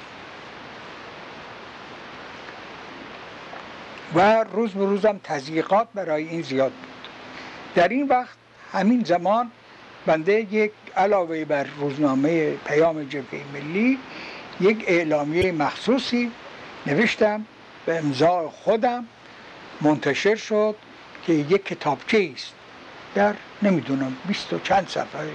[4.15, 7.07] و روز به روزم تضییقات برای این زیاد بود.
[7.75, 8.37] در این وقت
[8.73, 9.51] همین زمان
[10.05, 13.99] بنده یک علاوه بر روزنامه پیام جبهه ملی
[14.61, 16.31] یک اعلامیه مخصوصی
[16.87, 17.45] نوشتم
[17.85, 19.05] به امضاع خودم
[19.81, 20.75] منتشر شد
[21.25, 22.53] که یک کتابچه است.
[23.15, 25.29] در نمی‌دونم بیست و چند صفحه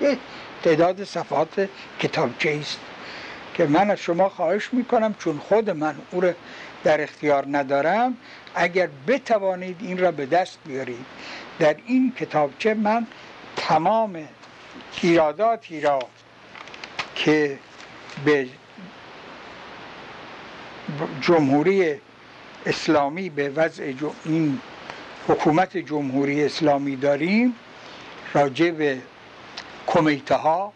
[0.00, 0.18] یک
[0.62, 1.68] تعداد صفحات
[2.00, 2.78] کتابچه است
[3.54, 6.32] که من از شما خواهش می‌کنم چون خود من او را
[6.84, 8.16] در اختیار ندارم
[8.54, 11.06] اگر بتوانید این را به دست بیارید.
[11.58, 13.06] در این کتابچه من
[13.56, 14.28] تمام
[15.02, 15.98] ایراداتی را
[17.14, 17.58] که
[18.24, 18.48] به
[21.20, 22.00] جمهوری
[22.66, 23.92] اسلامی به وضع
[24.24, 24.60] این
[25.28, 27.54] حکومت جمهوری اسلامی داریم
[28.34, 28.98] راجع به
[29.86, 30.72] کمیته ها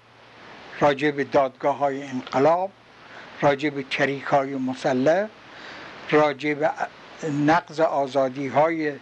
[0.81, 2.71] راجع به دادگاه های انقلاب
[3.41, 5.29] راجع به کریک های مسلح
[6.11, 6.71] راجع به
[7.47, 8.93] نقض آزادی های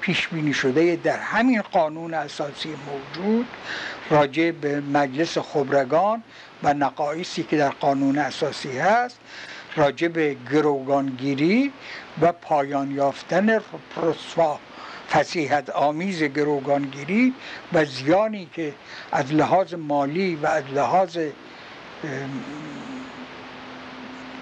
[0.00, 3.46] پیش بینی شده در همین قانون اساسی موجود.
[4.10, 6.22] راجع به مجلس خبرگان
[6.62, 9.18] و نقایصی که در قانون اساسی هست
[9.76, 11.72] راجع به گروگانگیری
[12.20, 13.60] و پایان یافتن
[13.96, 14.58] رسوا
[15.10, 17.34] فسیحت آمیز گروگانگیری
[17.72, 18.74] و زیانی که
[19.12, 21.18] از لحاظ مالی و از لحاظ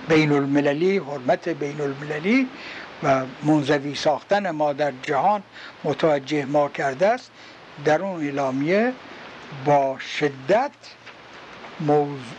[0.08, 2.48] بین المللی حرمت بین المللی
[3.02, 5.42] و منزوی ساختن ما در جهان
[5.84, 7.30] متوجه ما کرده است.
[7.84, 8.92] در اون اعلامیه
[9.64, 10.70] با شدت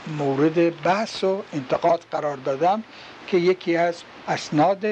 [0.07, 2.83] مورد بحث و انتقاد قرار دادم
[3.27, 3.95] که یکی از
[4.27, 4.85] اسناد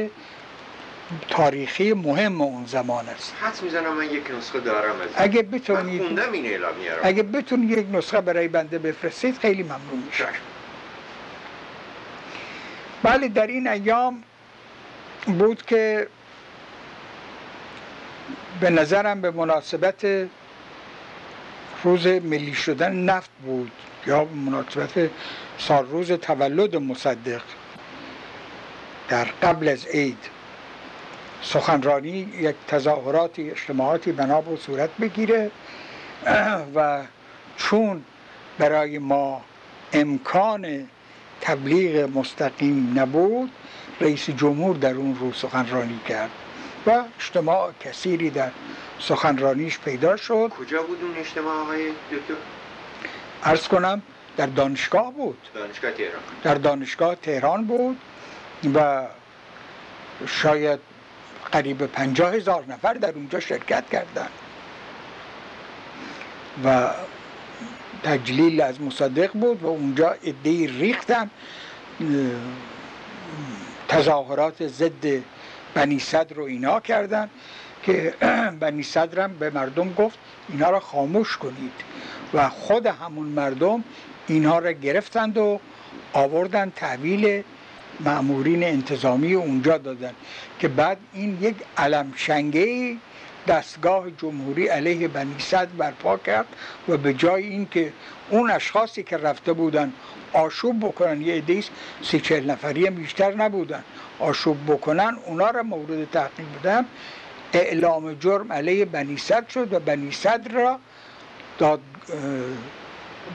[1.29, 3.33] تاریخی مهم اون زمان است.
[3.41, 7.87] حد می‌زنم من یک نسخه دارم از اگه بتونید خوندم این اعلامیه اگه بتونید یک
[7.91, 10.27] نسخه برای بنده بفرستید خیلی ممنون میشه
[13.03, 14.23] بله در این ایام
[15.25, 16.07] بود که
[18.59, 20.27] به نظرم به مناسبت
[21.83, 23.71] روز ملی شدن نفت بود.
[24.07, 25.09] یا به مناسبت
[25.57, 27.41] سال روز تولد مصدق.
[29.09, 30.17] در قبل از عید.
[31.41, 35.51] سخنرانی یک تظاهراتی اجتماعاتی بنا و صورت بگیره.
[36.75, 37.03] و
[37.57, 38.03] چون
[38.57, 39.41] برای ما
[39.93, 40.87] امکان
[41.41, 43.51] تبلیغ مستقیم نبود
[44.01, 46.29] رئیس جمهور در اون روز سخنرانی کرد.
[46.87, 48.51] و اجتماع کثیری در
[48.99, 50.51] سخنرانیش پیدا شد.
[50.59, 52.33] کجا بود اون اجتماع آقای دکتر؟
[53.43, 54.01] ارز کنم
[54.37, 55.37] در دانشگاه بود.
[55.53, 56.21] دانشگاه تهران.
[56.43, 57.97] در دانشگاه تهران بود
[58.75, 59.07] و
[60.27, 60.79] شاید
[61.51, 64.29] قریب پنجاه هزار نفر در اونجا شرکت کردند.
[66.65, 66.89] و
[68.03, 71.29] تجلیل از مصدق بود و اونجا ادهی ریختن
[73.87, 75.23] تظاهرات ضد
[75.77, 77.29] بنی صدر رو اینا کردن
[77.83, 78.13] که
[78.59, 80.17] بنی صدرم به مردم گفت
[80.49, 81.71] اینا را خاموش کنید
[82.33, 83.83] و خود همون مردم
[84.27, 85.59] اینها را گرفتند و
[86.13, 87.43] آوردن تحویل
[87.99, 90.13] معمورین انتظامی اونجا دادن
[90.59, 92.95] که بعد این یک علم شنگه
[93.47, 96.45] دستگاه جمهوری علیه بنی صدر برپا کرد
[96.87, 97.93] و به جای اینکه
[98.29, 99.93] اون اشخاصی که رفته بودن
[100.33, 101.21] آشوب بکنن.
[101.21, 101.69] یه عدیس
[102.03, 103.83] سی چهل نفری هم بیشتر نبودن.
[104.19, 106.85] آشوب بکنن اونا را مورد تحقیق بودن
[107.53, 110.79] اعلام جرم علیه بنی صدر شد و بنی صدر را
[111.57, 111.79] داد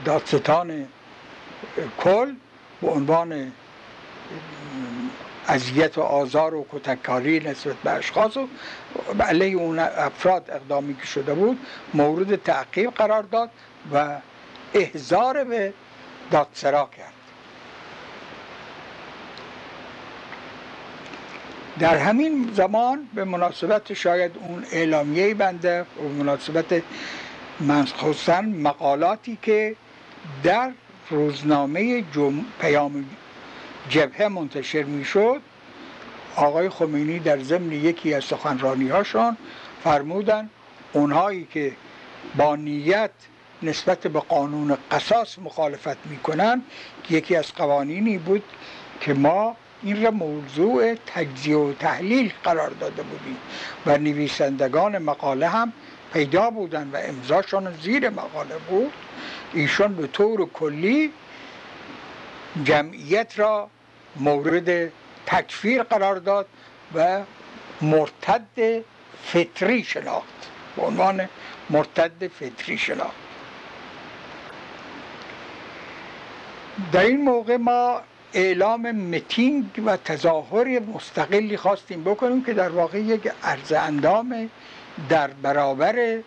[0.05, 0.87] دادستان
[1.97, 2.33] کل
[2.81, 3.51] به عنوان
[5.47, 8.37] اذیت و آزار و کتککاری نسبت به اشخاص
[9.19, 11.59] و علیه اون افراد اقدامی که شده بود
[11.93, 13.49] مورد تعقیب قرار داد
[13.93, 14.15] و
[14.73, 15.73] احزار به
[16.31, 17.13] دادسرا کرد
[21.79, 26.81] در همین زمان به مناسبت شاید اون اعلامیه بنده و مناسبت
[27.97, 29.75] خصوصا مقالاتی که
[30.43, 30.71] در
[31.09, 32.45] روزنامه جم...
[32.61, 33.05] پیام
[33.89, 35.41] جبهه منتشر می‌شد
[36.35, 39.37] آقای خمینی در ضمن یکی از سخنرانی هاشون
[39.83, 40.49] فرمودن
[40.93, 41.71] اونهایی که
[42.35, 43.11] با نیت
[43.63, 46.61] نسبت به قانون قصاص مخالفت می‌کنن.
[47.09, 48.43] یکی از قوانینی بود
[49.01, 53.37] که ما این را موضوع تجزیه و تحلیل قرار داده بودیم
[53.85, 55.73] و نویسندگان مقاله هم
[56.13, 58.93] پیدا بودن و امضاشان زیر مقاله بود.
[59.53, 61.11] ایشان به طور کلی
[62.63, 63.69] جمعیت را
[64.15, 64.91] مورد
[65.25, 66.47] تکفیر قرار داد
[66.95, 67.21] و
[67.81, 68.83] مرتد
[69.25, 70.49] فطری شناخت.
[70.75, 71.29] به عنوان
[71.69, 73.22] مرتد فطری شناخت.
[76.91, 78.01] در این موقع ما
[78.33, 84.49] اعلام متینگ و تظاهر مستقلی خواستیم بکنیم که در واقع یک عرض اندام
[85.09, 86.19] در برابر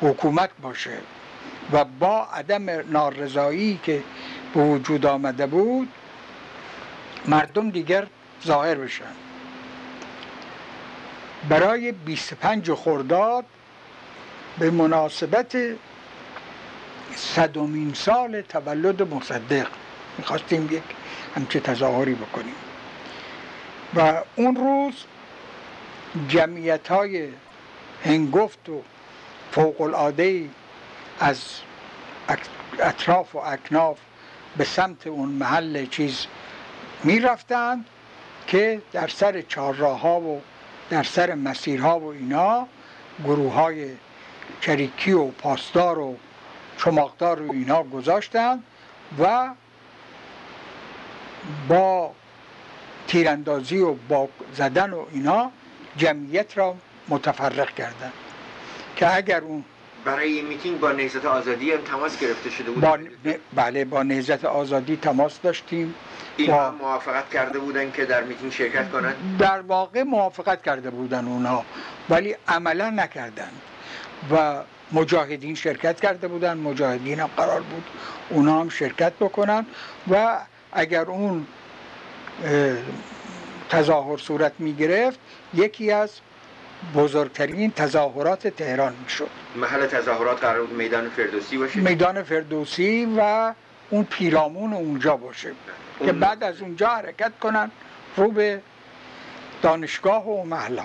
[0.00, 0.98] حکومت باشه
[1.72, 4.02] و با عدم نارضایی که
[4.54, 5.88] به وجود آمده بود
[7.28, 8.06] مردم دیگر
[8.46, 9.04] ظاهر بشن.
[11.48, 13.44] برای 25 خرداد
[14.58, 15.56] به مناسبت
[17.16, 19.68] صدومین سال تولد مصدق.
[20.18, 20.82] می‌خواستیم یک
[21.36, 22.54] همچه تظاهری بکنیم.
[23.94, 24.94] و اون روز
[26.28, 27.28] جمعیت های
[28.04, 28.82] هنگفت و
[29.52, 30.48] فوق العاده
[31.20, 31.42] از
[32.78, 33.98] اطراف و اکناف
[34.56, 36.26] به سمت اون محل چیز
[37.04, 37.86] می رفتند
[38.46, 40.42] که در سر چهارراه ها و
[40.90, 42.66] در سر مسیرها و اینا
[43.24, 43.90] گروه های
[44.60, 46.16] چریکی و پاسدار و
[46.84, 48.62] چماقدار و اینا گذاشتن
[49.18, 49.48] و
[51.68, 52.10] با
[53.06, 55.50] تیراندازی و با زدن و اینا
[55.96, 56.76] جمعیت را
[57.08, 58.12] متفرق کردن.
[58.96, 59.64] که اگر اون
[60.04, 62.98] برای این میتینگ با نهضت آزادی هم تماس گرفته شده بود؟ با
[63.54, 65.94] بله با نهضت آزادی تماس داشتیم.
[66.36, 71.24] این با- موافقت کرده بودن که در میتینگ شرکت کنند؟ در واقع موافقت کرده بودن
[71.28, 71.64] اونا
[72.08, 73.50] ولی عملا نکردن.
[74.30, 74.62] و
[74.92, 77.84] مجاهدین شرکت کرده بودن مجاهدین هم قرار بود
[78.30, 79.66] اونا هم شرکت بکنن
[80.10, 80.38] و
[80.72, 81.46] اگر اون
[82.44, 82.76] اه،
[83.68, 85.18] تظاهر صورت می گرفت
[85.54, 86.10] یکی از
[86.94, 93.52] بزرگترین تظاهرات تهران می شد محل تظاهرات قرار بود میدان فردوسی باشه؟ میدان فردوسی و
[93.90, 95.50] اون پیرامون اونجا باشه.
[95.98, 97.70] که اون- بعد از اونجا حرکت کنن
[98.16, 98.60] رو به
[99.62, 100.82] دانشگاه و محله.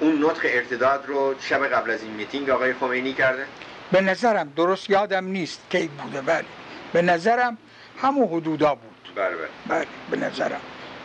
[0.00, 3.44] اون نطق ارتداد رو شب قبل از این میتینگ آقای خمینی کرده؟
[3.92, 6.44] به نظرم درست یادم نیست کی بوده بله
[6.92, 7.58] به نظرم
[8.02, 9.12] همون حدودا بود.
[9.14, 9.48] بله بله.
[9.68, 10.60] بله به نظرم.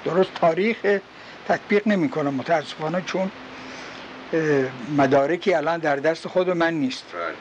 [0.05, 0.99] درست تاریخ
[1.47, 3.32] تطبیق نمی کنم متاسفانه چون
[4.97, 7.05] مدارکی الان در دست خود من نیست.
[7.14, 7.36] بله.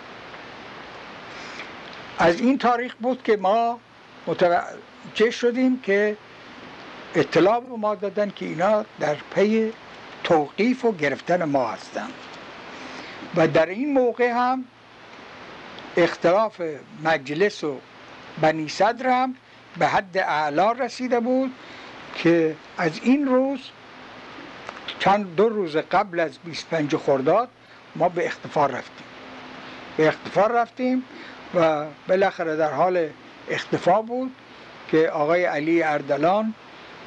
[2.28, 3.80] از این تاریخ بود که ما
[4.26, 6.16] متوجه شدیم که
[7.14, 9.72] اطلاع به ما دادن که اینا در پی
[10.24, 12.12] توقیف و گرفتن ما هستند
[13.36, 14.64] و در این موقع هم
[15.96, 16.62] اختلاف
[17.04, 17.78] مجلس و
[18.40, 19.34] بنی صدر هم
[19.78, 21.52] به حد اعلا رسیده بود
[22.14, 23.60] که از این روز
[24.98, 27.48] چند دو روز قبل از 25 خرداد
[27.96, 29.06] ما به اختفار رفتیم.
[29.96, 31.04] به اختفار رفتیم
[31.54, 33.08] و بالاخره در حال
[33.50, 34.34] اختفا بود
[34.90, 36.54] که آقای علی اردلان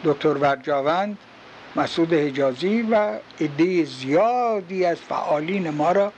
[0.05, 1.17] دکتر ورجاوند
[1.75, 6.13] مسعود حجازی و عده زیادی از فعالین ما را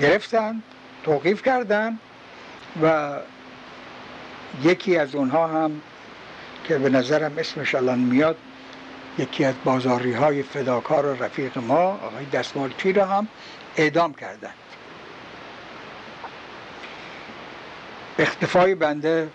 [0.00, 0.62] گرفتند
[1.04, 1.98] توقیف کردند
[2.82, 3.12] و
[4.62, 5.80] یکی از اونها هم
[6.64, 8.36] که به نظرم اسمش الان میاد
[9.18, 13.28] یکی از بازاری های فداکار و رفیق ما آقای دستمالچی را هم
[13.76, 14.54] اعدام کردند.
[18.18, 19.28] اختفای بنده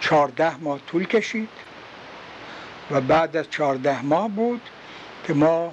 [0.00, 1.48] چهارده ماه طول کشید
[2.90, 4.60] و بعد از چهارده ماه بود
[5.26, 5.72] که ما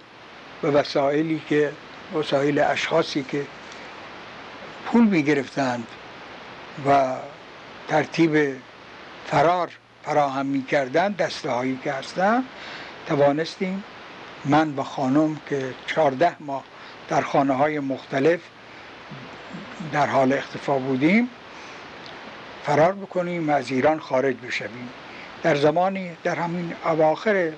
[0.61, 1.71] به وسایلی که
[2.15, 3.45] وسایل اشخاصی که
[4.86, 5.88] پول می گرفتند
[6.88, 7.15] و
[7.88, 8.55] ترتیب
[9.28, 9.71] فرار
[10.03, 12.43] فراهم می کردن دسته هایی که هستن
[13.07, 13.84] توانستیم
[14.45, 16.63] من و خانم که چهارده ماه
[17.09, 18.39] در خانه های مختلف
[19.91, 21.30] در حال اختفا بودیم
[22.66, 24.89] فرار بکنیم و از ایران خارج بشویم.
[25.43, 27.51] در زمانی در همین اواخر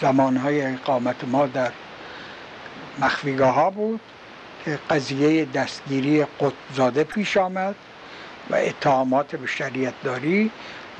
[0.00, 1.72] زمانهای اقامت ما در
[3.00, 4.00] مخفیگاه ها بود
[4.64, 7.74] که قضیه دستگیری قطبزاده پیش آمد
[8.50, 10.50] و اتهامات به شریعت داری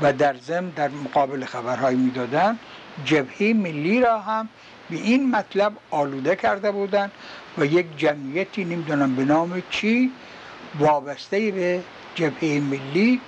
[0.00, 2.58] و در ضمن در مقابل خبرهایی می‌دادن
[3.04, 4.48] جبهه ملی را هم
[4.90, 7.12] به این مطلب آلوده کرده بودند
[7.58, 10.12] و یک جمعیتی نمی‌دونم به نام چی
[10.78, 11.82] وابسته به
[12.14, 13.20] جبهه ملی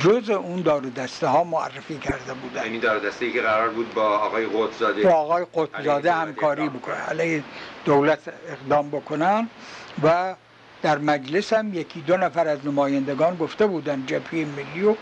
[0.00, 3.94] جز اون دار دسته ها معرفی کرده بودند یعنی دار دسته ای که قرار بود
[3.94, 7.04] با آقای قطبزاده با آقای قطبزاده دولت همکاری بکنن کنن.
[7.04, 7.44] علیه
[7.84, 9.48] دولت اقدام بکنن
[10.02, 10.34] و
[10.82, 14.94] در مجلس هم یکی دو نفر از نمایندگان گفته بودن جبهه ملی و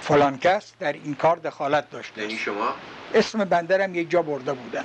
[0.00, 2.36] فلان کس در این کار دخالت داشته یعنی.
[2.36, 2.74] شما
[3.14, 4.84] اسم بندرم یک جا برده بودن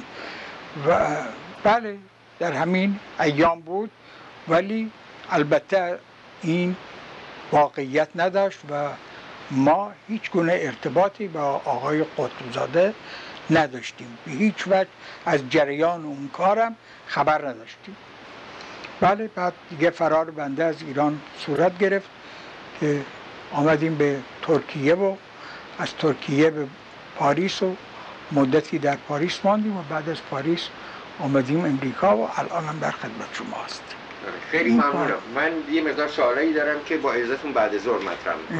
[0.87, 1.15] و
[1.63, 1.97] بله
[2.39, 3.91] در همین ایام بود
[4.47, 4.91] ولی
[5.29, 5.99] البته
[6.41, 6.75] این
[7.51, 8.89] واقعیت نداشت و
[9.51, 12.93] ما هیچ گونه ارتباطی با آقای قطبزاده
[13.49, 14.17] نداشتیم.
[14.25, 14.87] به هیچ وجه
[15.25, 16.75] از جریان اون کارم
[17.07, 17.95] خبر نداشتیم.
[19.01, 22.09] بله بعد دیگه فرار بنده از ایران صورت گرفت
[22.79, 23.01] که
[23.51, 25.15] آمدیم به ترکیه و
[25.79, 26.67] از ترکیه به
[27.15, 27.75] پاریس و
[28.31, 30.61] مدتی در پاریس ماندیم و بعد از پاریس
[31.19, 33.57] آمدیم امریکا و الان در خدمت شما
[34.51, 35.17] خیلی ممنونم.
[35.35, 38.59] من یه مقدار سوالایی دارم که با عزتون بعد ظهر مطرح می‌کنم.